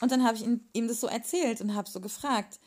[0.00, 2.60] Und dann habe ich ihm, ihm das so erzählt und habe so gefragt,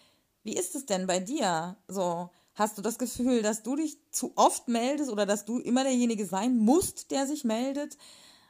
[0.43, 1.77] wie ist es denn bei dir?
[1.87, 5.85] So, hast du das Gefühl, dass du dich zu oft meldest oder dass du immer
[5.85, 7.97] derjenige sein musst, der sich meldet?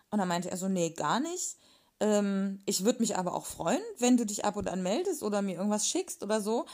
[0.10, 1.58] Und dann meinte er so, nee, gar nicht.
[2.00, 5.44] Ähm, ich würde mich aber auch freuen, wenn du dich ab und an meldest oder
[5.44, 6.66] mir irgendwas schickst oder so.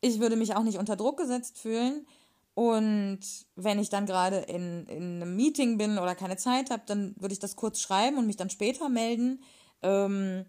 [0.00, 2.06] Ich würde mich auch nicht unter Druck gesetzt fühlen.
[2.54, 3.20] Und
[3.56, 7.32] wenn ich dann gerade in, in einem Meeting bin oder keine Zeit habe, dann würde
[7.32, 9.42] ich das kurz schreiben und mich dann später melden.
[9.82, 10.44] Ähm,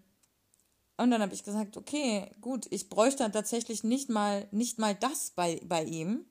[0.98, 5.32] und dann habe ich gesagt, okay, gut, ich bräuchte tatsächlich nicht mal, nicht mal das
[5.34, 6.24] bei, bei ihm,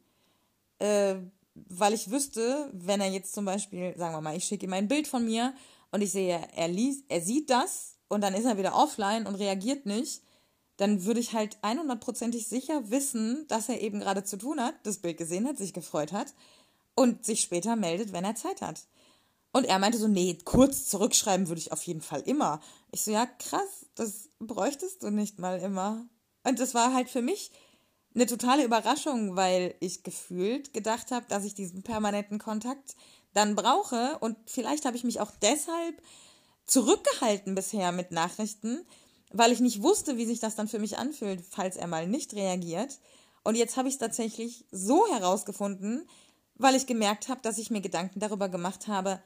[0.79, 1.15] äh,
[1.53, 4.88] weil ich wüsste, wenn er jetzt zum Beispiel, sagen wir mal, ich schicke ihm ein
[4.88, 5.53] Bild von mir
[5.91, 9.35] und ich sehe, er, liest, er sieht das und dann ist er wieder offline und
[9.35, 10.21] reagiert nicht,
[10.77, 14.97] dann würde ich halt 100%ig sicher wissen, dass er eben gerade zu tun hat, das
[14.97, 16.33] Bild gesehen hat, sich gefreut hat
[16.95, 18.81] und sich später meldet, wenn er Zeit hat.
[19.51, 22.59] Und er meinte so, nee, kurz zurückschreiben würde ich auf jeden Fall immer.
[22.91, 26.05] Ich so, ja, krass, das bräuchtest du nicht mal immer.
[26.43, 27.51] Und das war halt für mich
[28.13, 32.95] eine totale Überraschung, weil ich gefühlt gedacht habe, dass ich diesen permanenten Kontakt
[33.33, 34.17] dann brauche.
[34.19, 36.01] Und vielleicht habe ich mich auch deshalb
[36.65, 38.85] zurückgehalten bisher mit Nachrichten,
[39.31, 42.33] weil ich nicht wusste, wie sich das dann für mich anfühlt, falls er mal nicht
[42.33, 42.99] reagiert.
[43.43, 46.07] Und jetzt habe ich es tatsächlich so herausgefunden,
[46.55, 49.21] weil ich gemerkt habe, dass ich mir Gedanken darüber gemacht habe,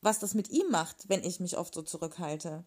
[0.00, 2.64] was das mit ihm macht, wenn ich mich oft so zurückhalte.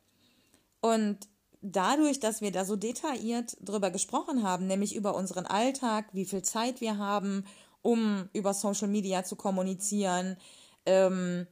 [0.82, 1.18] Und
[1.62, 6.42] dadurch, dass wir da so detailliert drüber gesprochen haben, nämlich über unseren Alltag, wie viel
[6.42, 7.46] Zeit wir haben,
[7.82, 10.38] um über Social Media zu kommunizieren,
[10.86, 11.48] ähm,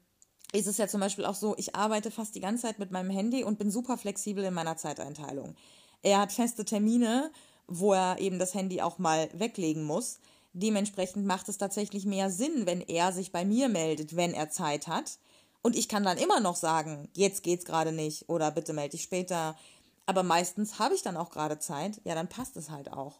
[0.54, 3.10] ist es ja zum Beispiel auch so, ich arbeite fast die ganze Zeit mit meinem
[3.10, 5.56] Handy und bin super flexibel in meiner Zeiteinteilung.
[6.02, 7.32] Er hat feste Termine,
[7.68, 10.20] wo er eben das Handy auch mal weglegen muss.
[10.54, 14.88] Dementsprechend macht es tatsächlich mehr Sinn, wenn er sich bei mir meldet, wenn er Zeit
[14.88, 15.20] hat,
[15.62, 19.04] und ich kann dann immer noch sagen, jetzt geht's gerade nicht oder bitte melde dich
[19.04, 19.58] später.
[20.06, 22.02] Aber meistens habe ich dann auch gerade Zeit.
[22.04, 23.20] Ja, dann passt es halt auch.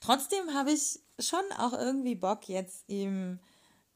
[0.00, 3.40] Trotzdem habe ich schon auch irgendwie Bock, jetzt ihm,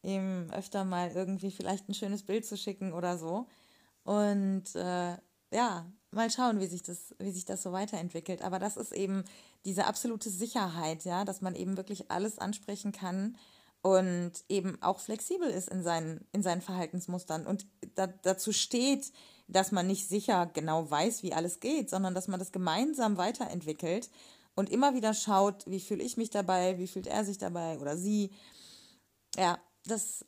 [0.07, 3.47] ihm öfter mal irgendwie vielleicht ein schönes Bild zu schicken oder so.
[4.05, 5.17] Und äh,
[5.53, 8.43] ja, mal schauen, wie sich das, wie sich das so weiterentwickelt.
[8.43, 9.25] Aber das ist eben
[9.65, 13.37] diese absolute Sicherheit, ja, dass man eben wirklich alles ansprechen kann
[13.83, 19.13] und eben auch flexibel ist in seinen, in seinen Verhaltensmustern und da, dazu steht,
[19.49, 24.11] dass man nicht sicher genau weiß, wie alles geht, sondern dass man das gemeinsam weiterentwickelt
[24.57, 27.97] und immer wieder schaut, wie fühle ich mich dabei, wie fühlt er sich dabei oder
[27.97, 28.31] sie.
[29.37, 30.25] Ja, das,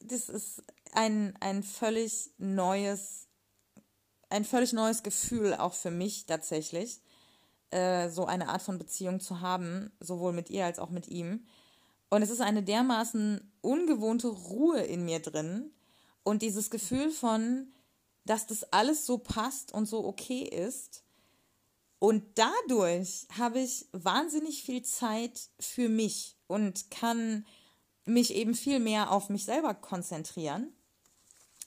[0.00, 3.28] das ist ein, ein völlig neues,
[4.30, 7.00] ein völlig neues Gefühl auch für mich tatsächlich,
[7.70, 11.46] äh, so eine Art von Beziehung zu haben, sowohl mit ihr als auch mit ihm.
[12.08, 15.72] Und es ist eine dermaßen ungewohnte Ruhe in mir drin
[16.22, 17.72] und dieses Gefühl von,
[18.24, 21.04] dass das alles so passt und so okay ist,
[21.98, 27.46] Und dadurch habe ich wahnsinnig viel Zeit für mich und kann
[28.06, 30.72] mich eben viel mehr auf mich selber konzentrieren.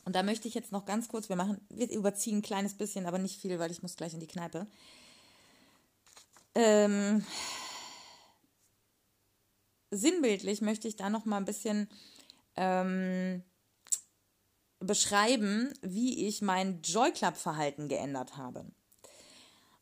[0.06, 3.06] Und da möchte ich jetzt noch ganz kurz, wir machen, wir überziehen ein kleines bisschen,
[3.06, 4.66] aber nicht viel, weil ich muss gleich in die Kneipe.
[6.56, 7.24] Ähm,
[9.92, 11.90] sinnbildlich möchte ich da noch mal ein bisschen
[12.56, 13.44] ähm,
[14.80, 18.66] beschreiben, wie ich mein Joy Club Verhalten geändert habe.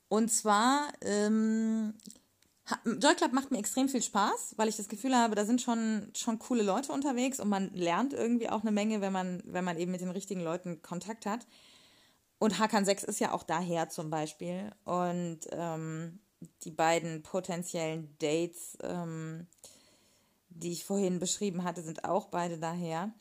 [0.10, 1.94] Und zwar ähm,
[2.86, 6.12] Joy Club macht mir extrem viel Spaß, weil ich das Gefühl habe, da sind schon,
[6.16, 9.78] schon coole Leute unterwegs und man lernt irgendwie auch eine Menge, wenn man, wenn man
[9.78, 11.48] eben mit den richtigen Leuten Kontakt hat.
[12.40, 14.72] Und Hakan 6 ist ja auch daher zum Beispiel.
[14.84, 16.20] Und ähm,
[16.64, 19.48] die beiden potenziellen Dates, ähm,
[20.50, 23.14] die ich vorhin beschrieben hatte, sind auch beide daher.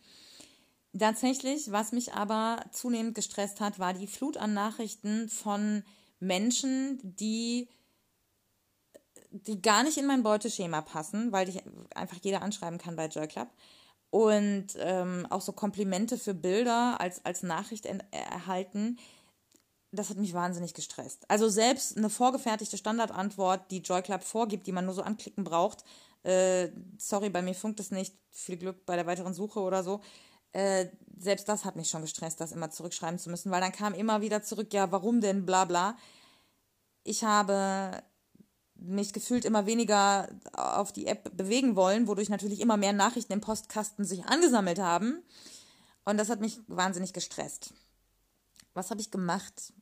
[0.98, 5.82] Tatsächlich, was mich aber zunehmend gestresst hat, war die Flut an Nachrichten von
[6.20, 7.68] Menschen, die,
[9.30, 11.62] die gar nicht in mein Beuteschema passen, weil ich
[11.94, 13.48] einfach jeder anschreiben kann bei Joy Club.
[14.10, 18.98] Und ähm, auch so Komplimente für Bilder als, als Nachricht erhalten.
[19.92, 21.24] Das hat mich wahnsinnig gestresst.
[21.28, 25.84] Also selbst eine vorgefertigte Standardantwort, die Joy Club vorgibt, die man nur so anklicken braucht.
[26.22, 28.14] Äh, sorry, bei mir funkt es nicht.
[28.30, 30.00] Viel Glück bei der weiteren Suche oder so.
[30.52, 33.92] Äh, selbst das hat mich schon gestresst, das immer zurückschreiben zu müssen, weil dann kam
[33.92, 35.96] immer wieder zurück, ja, warum denn, bla bla.
[37.04, 38.02] Ich habe
[38.78, 43.40] mich gefühlt immer weniger auf die App bewegen wollen, wodurch natürlich immer mehr Nachrichten im
[43.40, 45.22] Postkasten sich angesammelt haben.
[46.04, 47.74] Und das hat mich wahnsinnig gestresst.
[48.74, 49.72] Was habe ich gemacht?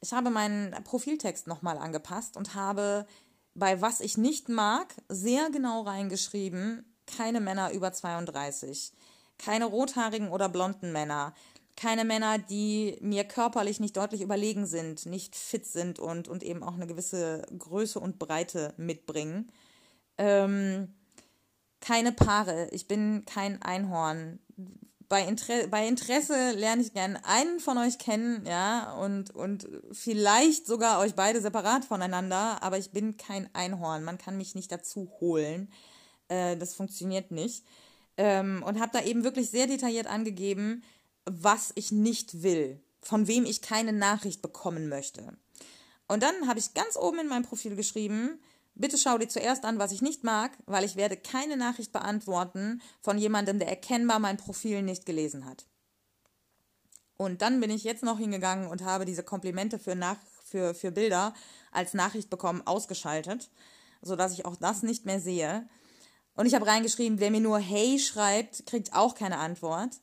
[0.00, 3.06] Ich habe meinen Profiltext nochmal angepasst und habe
[3.54, 8.92] bei was ich nicht mag sehr genau reingeschrieben, keine Männer über 32
[9.38, 11.34] keine rothaarigen oder blonden Männer,
[11.76, 16.62] keine Männer, die mir körperlich nicht deutlich überlegen sind, nicht fit sind und, und eben
[16.62, 19.50] auch eine gewisse Größe und Breite mitbringen.
[20.18, 20.94] Ähm,
[21.80, 24.38] keine Paare, ich bin kein Einhorn.
[25.08, 30.66] Bei, Inter bei Interesse lerne ich gerne einen von euch kennen, ja, und, und vielleicht
[30.66, 34.02] sogar euch beide separat voneinander, aber ich bin kein Einhorn.
[34.02, 35.70] Man kann mich nicht dazu holen.
[36.28, 37.64] Äh, das funktioniert nicht.
[38.16, 40.82] Ähm, und habe da eben wirklich sehr detailliert angegeben,
[41.24, 45.36] was ich nicht will, von wem ich keine Nachricht bekommen möchte.
[46.06, 48.38] Und dann habe ich ganz oben in meinem Profil geschrieben,
[48.74, 52.82] bitte schau dir zuerst an, was ich nicht mag, weil ich werde keine Nachricht beantworten
[53.00, 55.66] von jemandem, der erkennbar mein Profil nicht gelesen hat.
[57.16, 60.90] Und dann bin ich jetzt noch hingegangen und habe diese Komplimente für, Nach für, für
[60.90, 61.32] Bilder
[61.72, 63.50] als Nachricht bekommen ausgeschaltet,
[64.02, 65.68] sodass ich auch das nicht mehr sehe.
[66.34, 70.00] Und ich habe reingeschrieben, wer mir nur Hey schreibt, kriegt auch keine Antwort.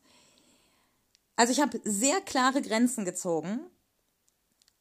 [1.36, 3.60] Also ich habe sehr klare Grenzen gezogen,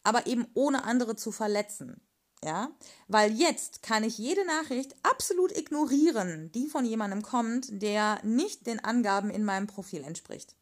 [0.02, 2.00] aber eben ohne andere zu verletzen.
[2.42, 2.70] Ja,
[3.06, 8.82] weil jetzt kann ich jede Nachricht absolut ignorieren, die von jemandem kommt, der nicht den
[8.82, 10.56] Angaben in meinem Profil entspricht.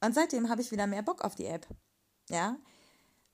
[0.00, 1.66] Und seitdem habe ich wieder mehr Bock auf die App.
[2.28, 2.56] Ja.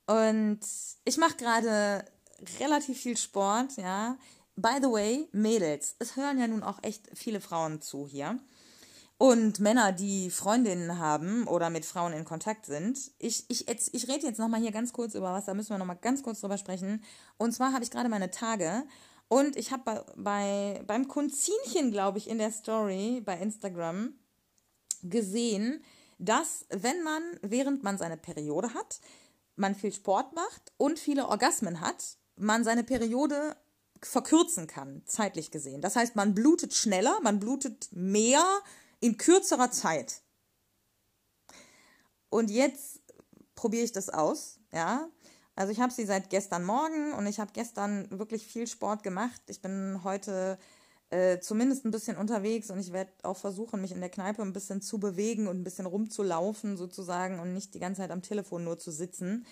[0.06, 0.60] Und
[1.04, 2.04] ich mache gerade
[2.60, 4.16] relativ viel Sport, ja.
[4.56, 8.38] By the way, Mädels, es hören ja nun auch echt viele Frauen zu hier.
[9.18, 13.10] Und Männer, die Freundinnen haben oder mit Frauen in Kontakt sind.
[13.18, 15.98] Ich, ich, ich rede jetzt nochmal hier ganz kurz über was, da müssen wir nochmal
[16.00, 17.02] ganz kurz drüber sprechen.
[17.36, 18.84] Und zwar habe ich gerade meine Tage
[19.26, 24.14] und ich habe bei, bei, beim Kunzinchen, glaube ich, in der Story bei Instagram
[25.02, 25.82] gesehen,
[26.18, 29.00] dass wenn man, während man seine Periode hat,
[29.56, 33.56] man viel Sport macht und viele Orgasmen hat, man seine Periode
[34.00, 35.80] verkürzen kann, zeitlich gesehen.
[35.80, 38.44] Das heißt, man blutet schneller, man blutet mehr
[39.00, 40.22] in kürzerer Zeit.
[42.30, 43.00] Und jetzt
[43.54, 45.08] probiere ich das aus, ja.
[45.54, 49.40] Also ich habe sie seit gestern Morgen und ich habe gestern wirklich viel Sport gemacht.
[49.48, 50.56] Ich bin heute
[51.10, 54.52] äh, zumindest ein bisschen unterwegs und ich werde auch versuchen, mich in der Kneipe ein
[54.52, 58.62] bisschen zu bewegen und ein bisschen rumzulaufen sozusagen und nicht die ganze Zeit am Telefon
[58.62, 59.46] nur zu sitzen.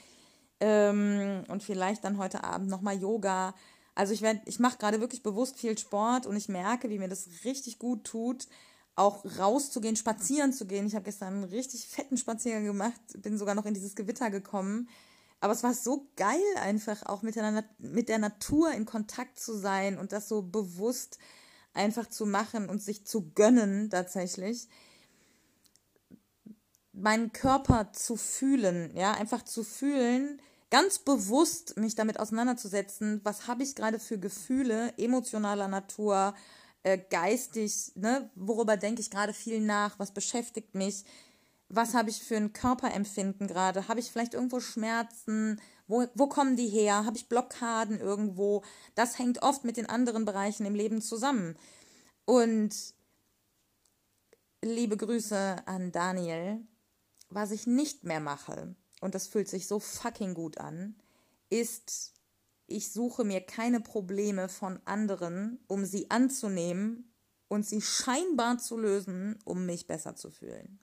[0.60, 3.54] Ähm, und vielleicht dann heute Abend nochmal Yoga
[3.96, 7.08] also ich werde, ich mache gerade wirklich bewusst viel Sport und ich merke, wie mir
[7.08, 8.46] das richtig gut tut,
[8.96, 10.86] auch rauszugehen, spazieren zu gehen.
[10.86, 14.88] Ich habe gestern einen richtig fetten Spaziergang gemacht, bin sogar noch in dieses Gewitter gekommen.
[15.40, 19.54] Aber es war so geil, einfach auch mit der, mit der Natur in Kontakt zu
[19.54, 21.18] sein und das so bewusst
[21.74, 24.66] einfach zu machen und sich zu gönnen tatsächlich.
[26.92, 30.40] Meinen Körper zu fühlen, ja, einfach zu fühlen,
[30.70, 36.34] ganz bewusst mich damit auseinanderzusetzen, was habe ich gerade für Gefühle emotionaler Natur,
[36.86, 41.04] äh, geistig, ne, worüber denke ich gerade viel nach, was beschäftigt mich,
[41.68, 46.56] was habe ich für ein Körperempfinden gerade, habe ich vielleicht irgendwo Schmerzen, Wo, wo kommen
[46.56, 47.04] die her?
[47.04, 48.62] Habe ich Blockaden irgendwo?
[48.94, 51.56] Das hängt oft mit den anderen Bereichen im Leben zusammen.
[52.24, 52.74] Und
[54.62, 56.60] liebe Grüße an Daniel.
[57.30, 60.94] Was ich nicht mehr mache, und das fühlt sich so fucking gut an,
[61.50, 62.12] ist,
[62.66, 67.12] ich suche mir keine Probleme von anderen, um sie anzunehmen
[67.48, 70.80] und sie scheinbar zu lösen, um mich besser zu fühlen.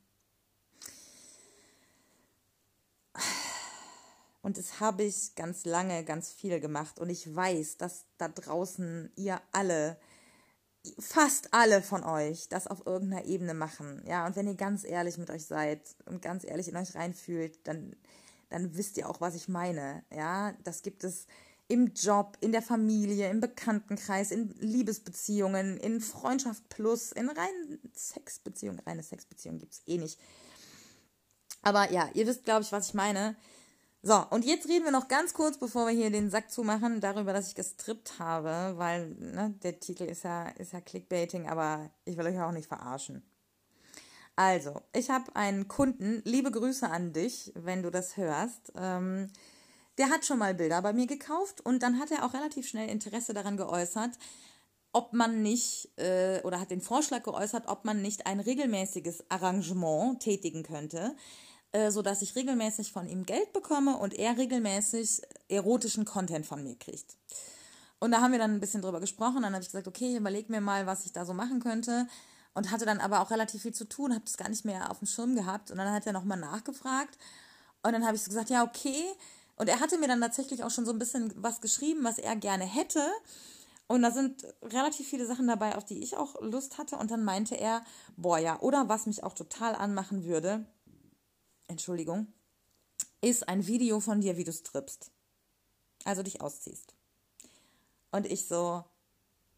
[4.41, 6.99] Und das habe ich ganz lange, ganz viel gemacht.
[6.99, 9.97] Und ich weiß, dass da draußen ihr alle,
[10.99, 14.03] fast alle von euch, das auf irgendeiner Ebene machen.
[14.05, 17.65] Ja, und wenn ihr ganz ehrlich mit euch seid und ganz ehrlich in euch reinfühlt,
[17.65, 17.95] dann,
[18.49, 20.03] dann wisst ihr auch, was ich meine.
[20.11, 21.25] Ja, das gibt es
[21.68, 28.80] im Job, in der Familie, im Bekanntenkreis, in Liebesbeziehungen, in Freundschaft plus, in reinen Sexbeziehungen.
[28.82, 30.20] Reine Sexbeziehungen gibt es eh nicht.
[31.61, 33.36] Aber ja, ihr wisst, glaube ich, was ich meine.
[34.05, 37.32] So, und jetzt reden wir noch ganz kurz, bevor wir hier den Sack zumachen, darüber,
[37.32, 42.18] dass ich gestrippt habe, weil ne, der Titel ist ja, ist ja Clickbaiting, aber ich
[42.18, 43.24] will euch auch nicht verarschen.
[44.36, 48.74] Also, ich habe einen Kunden, liebe Grüße an dich, wenn du das hörst.
[48.76, 49.30] Ähm,
[49.98, 52.89] der hat schon mal Bilder bei mir gekauft und dann hat er auch relativ schnell
[52.89, 54.12] Interesse daran geäußert,
[54.91, 60.20] ob man nicht, äh, oder hat den Vorschlag geäußert, ob man nicht ein regelmäßiges Arrangement
[60.20, 61.16] tätigen könnte
[61.74, 66.78] äh, sodass ich regelmäßig von ihm Geld bekomme und er regelmäßig erotischen Content von mir
[66.78, 67.18] kriegt.
[68.00, 69.41] Und da haben wir dann ein bisschen drüber gesprochen.
[69.41, 72.08] Dann habe ich gesagt, okay, überleg mir mal, was ich da so machen könnte.
[72.54, 75.00] Und hatte dann aber auch relativ viel zu tun, habe das gar nicht mehr auf
[75.00, 75.72] dem Schirm gehabt.
[75.72, 77.18] Und dann hat er nochmal nachgefragt.
[77.82, 79.04] Und dann habe ich so gesagt, ja, okay.
[79.64, 82.36] Und er hatte mir dann tatsächlich auch schon so ein bisschen was geschrieben, was er
[82.36, 83.01] gerne hätte.
[83.88, 86.97] Und da sind relativ viele Sachen dabei, auf die ich auch Lust hatte.
[86.97, 87.82] Und dann meinte er,
[88.18, 90.66] boah, ja, oder was mich auch total anmachen würde,
[91.70, 92.28] Entschuldigung,
[93.22, 95.11] ist ein Video von dir, wie du strippst.
[96.03, 96.93] Also dich ausziehst.
[98.11, 98.84] Und ich so,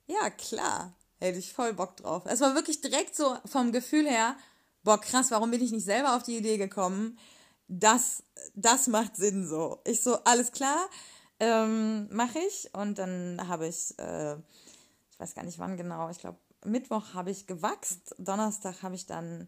[0.06, 2.28] ja, klar, hätte ich voll Bock drauf.
[2.28, 4.38] Es war wirklich direkt so vom Gefühl her,
[4.84, 7.18] boah, krass, warum bin ich nicht selber auf die Idee gekommen?
[7.68, 9.80] Das, das macht Sinn so.
[9.86, 10.90] Ich so, alles klar,
[11.40, 12.70] ähm, mache ich.
[12.74, 17.32] Und dann habe ich, äh, ich weiß gar nicht wann genau, ich glaube, Mittwoch habe
[17.32, 19.48] ich gewachst, Donnerstag habe ich dann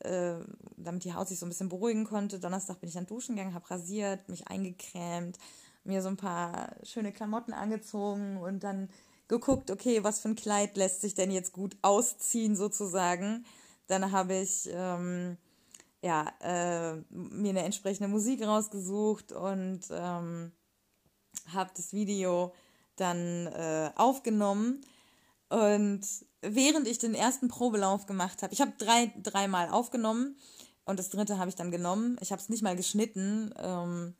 [0.00, 0.34] äh,
[0.76, 2.38] damit die Haut sich so ein bisschen beruhigen konnte.
[2.38, 5.38] Donnerstag bin ich dann duschen gegangen, habe rasiert, mich eingecremt,
[5.84, 8.90] mir so ein paar schöne Klamotten angezogen und dann
[9.26, 13.44] geguckt, okay, was für ein Kleid lässt sich denn jetzt gut ausziehen sozusagen.
[13.88, 15.36] Dann habe ich ähm,
[16.02, 20.52] ja, äh, mir eine entsprechende Musik rausgesucht und ähm,
[21.52, 22.54] habe das Video
[22.96, 24.80] dann äh, aufgenommen
[25.48, 26.02] und
[26.42, 30.36] während ich den ersten Probelauf gemacht habe, ich habe drei, dreimal aufgenommen
[30.84, 32.16] und das dritte habe ich dann genommen.
[32.20, 33.52] Ich habe es nicht mal geschnitten.
[33.58, 34.14] Ähm,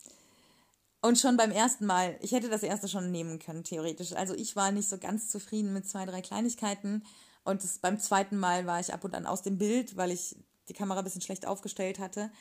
[1.01, 4.13] und schon beim ersten Mal, ich hätte das erste schon nehmen können, theoretisch.
[4.13, 7.03] Also ich war nicht so ganz zufrieden mit zwei, drei Kleinigkeiten.
[7.43, 10.35] Und das, beim zweiten Mal war ich ab und an aus dem Bild, weil ich
[10.69, 12.31] die Kamera ein bisschen schlecht aufgestellt hatte.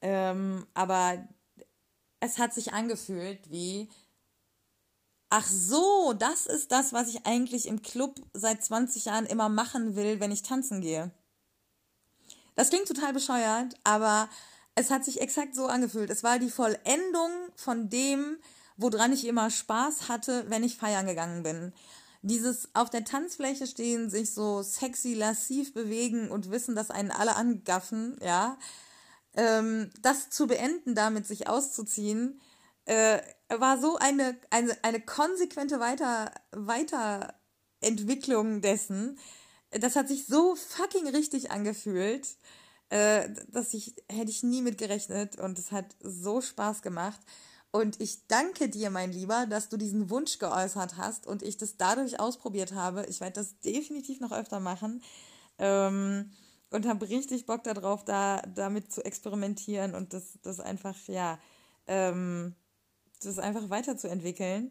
[0.00, 1.28] Ähm, aber
[2.20, 3.88] es hat sich angefühlt wie,
[5.30, 9.96] ach so, das ist das, was ich eigentlich im Club seit 20 Jahren immer machen
[9.96, 11.10] will, wenn ich tanzen gehe.
[12.54, 14.28] Das klingt total bescheuert, aber
[14.74, 16.10] es hat sich exakt so angefühlt.
[16.10, 18.38] Es war die Vollendung von dem,
[18.76, 21.72] woran ich immer Spaß hatte, wenn ich feiern gegangen bin.
[22.26, 27.36] Dieses auf der Tanzfläche stehen, sich so sexy lassiv bewegen und wissen, dass einen alle
[27.36, 28.56] angaffen, ja.
[29.34, 32.40] Ähm, das zu beenden, damit sich auszuziehen,
[32.86, 33.20] äh,
[33.50, 39.18] war so eine, eine, eine konsequente Weiter, Weiterentwicklung dessen.
[39.70, 42.26] Das hat sich so fucking richtig angefühlt,
[42.88, 47.20] äh, dass ich, hätte ich nie mit gerechnet und es hat so Spaß gemacht.
[47.74, 51.76] Und ich danke dir, mein Lieber, dass du diesen Wunsch geäußert hast und ich das
[51.76, 53.04] dadurch ausprobiert habe.
[53.06, 55.02] Ich werde das definitiv noch öfter machen.
[55.58, 56.30] Ähm,
[56.70, 61.40] und habe richtig Bock darauf, da damit zu experimentieren und das, das einfach, ja,
[61.88, 62.54] ähm,
[63.24, 64.70] das einfach weiterzuentwickeln.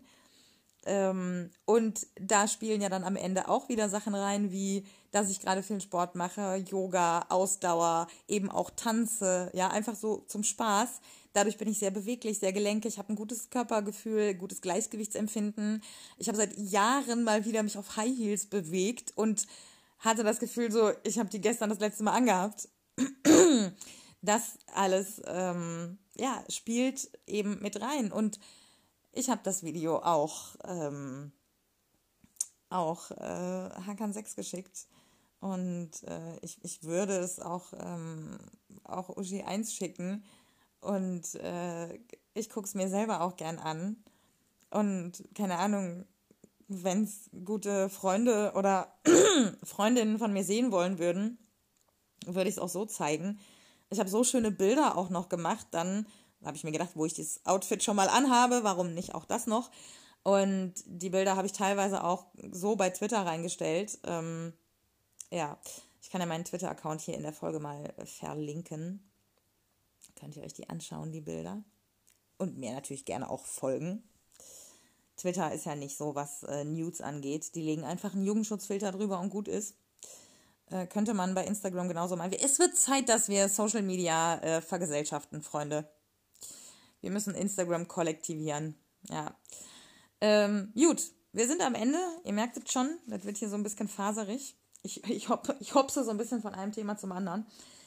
[0.85, 5.39] Ähm, und da spielen ja dann am Ende auch wieder Sachen rein, wie dass ich
[5.39, 10.99] gerade viel Sport mache, Yoga, Ausdauer, eben auch tanze, ja, einfach so zum Spaß.
[11.34, 15.84] Dadurch bin ich sehr beweglich, sehr gelenkig, habe ein gutes Körpergefühl, gutes Gleichgewichtsempfinden.
[16.18, 19.45] Ich habe seit Jahren mal wieder mich auf High Heels bewegt und
[19.99, 22.68] hatte das Gefühl so, ich habe die gestern das letzte Mal angehabt.
[24.26, 28.09] Das alles ähm, ja, spielt eben mit rein.
[28.09, 28.39] Und
[29.11, 31.34] ich habe das Video auch, ähm,
[32.74, 34.88] auch äh, Hakan 6 geschickt.
[35.39, 38.38] Und äh, ich, ich würde es auch, ähm,
[38.84, 40.24] auch Uschi 1 schicken.
[40.80, 41.99] Und äh,
[42.34, 43.97] ich gucke es mir selber auch gern an.
[44.69, 46.05] Und keine Ahnung,
[46.67, 48.93] wenn es gute Freunde oder
[49.63, 51.38] Freundinnen von mir sehen wollen würden,
[52.26, 53.39] würde ich es auch so zeigen.
[53.89, 55.67] Ich habe so schöne Bilder auch noch gemacht.
[55.71, 56.07] Dann
[56.43, 59.47] habe ich mir gedacht, wo ich das Outfit schon mal anhabe, warum nicht auch das
[59.47, 59.69] noch?
[60.24, 63.99] Und die Bilder habe ich teilweise auch so bei Twitter reingestellt.
[64.05, 64.53] Ähm,
[65.30, 65.57] ja,
[66.01, 69.09] ich kann ja meinen Twitter-Account hier in der Folge mal verlinken.
[70.19, 71.63] Könnt ihr euch die anschauen, die Bilder.
[72.38, 74.03] Und mir natürlich gerne auch folgen.
[75.17, 77.55] Twitter ist ja nicht so, was äh, Nudes angeht.
[77.55, 79.76] Die legen einfach einen Jugendschutzfilter drüber und gut ist.
[80.69, 82.34] Äh, könnte man bei Instagram genauso machen.
[82.34, 85.89] Es wird Zeit, dass wir Social Media äh, vergesellschaften, Freunde.
[87.01, 88.76] Wir müssen Instagram kollektivieren.
[89.09, 89.36] Ja.
[90.24, 91.01] Ähm, gut,
[91.34, 91.99] wir sind am Ende.
[92.24, 94.55] Ihr merkt es schon, das wird hier so ein bisschen faserig.
[94.82, 97.45] Ich, ich, hop, ich hopse so ein bisschen von einem Thema zum anderen.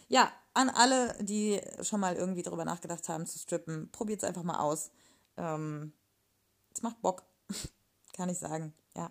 [0.09, 4.43] Ja, an alle, die schon mal irgendwie darüber nachgedacht haben zu strippen, probiert es einfach
[4.43, 4.91] mal aus.
[5.39, 5.95] Ähm,
[6.75, 7.23] es macht Bock.
[8.13, 8.75] Kann ich sagen.
[8.95, 9.11] Ja.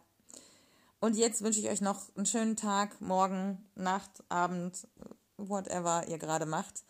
[1.00, 4.88] Und jetzt wünsche ich euch noch einen schönen Tag, morgen, Nacht, Abend,
[5.38, 6.84] whatever ihr gerade macht.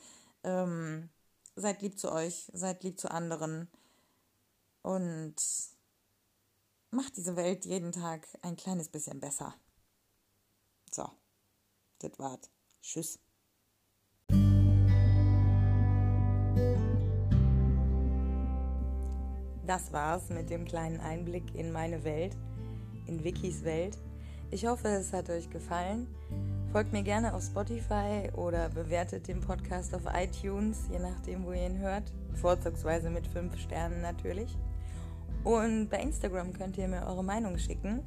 [0.44, 1.08] Ähm,
[1.56, 3.70] seid lieb zu euch, seid lieb zu anderen
[4.82, 5.36] und
[6.96, 9.54] macht diese Welt jeden Tag ein kleines bisschen besser.
[10.92, 11.08] So,
[12.00, 12.50] das war's.
[12.82, 13.20] Tschüss.
[19.68, 22.38] Das war's mit dem kleinen Einblick in meine Welt,
[23.08, 23.98] in Wikis Welt.
[24.52, 26.08] Ich hoffe, es hat euch gefallen.
[26.72, 31.66] Folgt mir gerne auf Spotify oder bewertet den Podcast auf iTunes, je nachdem, wo ihr
[31.66, 32.14] ihn hört.
[32.36, 34.56] Vorzugsweise mit 5 Sternen natürlich.
[35.46, 38.00] Und bei Instagram könnt ihr mir eure Meinung schicken.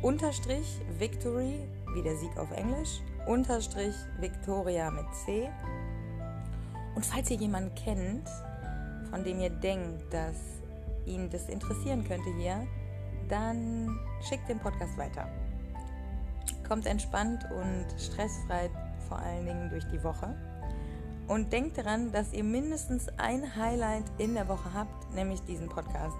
[0.00, 1.58] Unterstrich Victory,
[1.92, 3.00] wie der Sieg auf Englisch.
[3.26, 5.50] Unterstrich Victoria mit C.
[6.94, 8.28] Und falls ihr jemanden kennt,
[9.10, 10.36] von dem ihr denkt, dass
[11.04, 12.64] ihn das interessieren könnte hier,
[13.28, 13.98] dann
[14.28, 15.28] schickt den Podcast weiter.
[16.66, 18.70] Kommt entspannt und stressfrei
[19.08, 20.32] vor allen Dingen durch die Woche.
[21.26, 26.16] Und denkt daran, dass ihr mindestens ein Highlight in der Woche habt, nämlich diesen Podcast.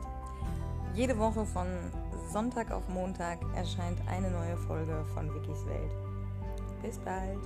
[0.95, 1.67] Jede Woche von
[2.33, 5.93] Sonntag auf Montag erscheint eine neue Folge von Wikis Welt.
[6.83, 7.39] Bis bald.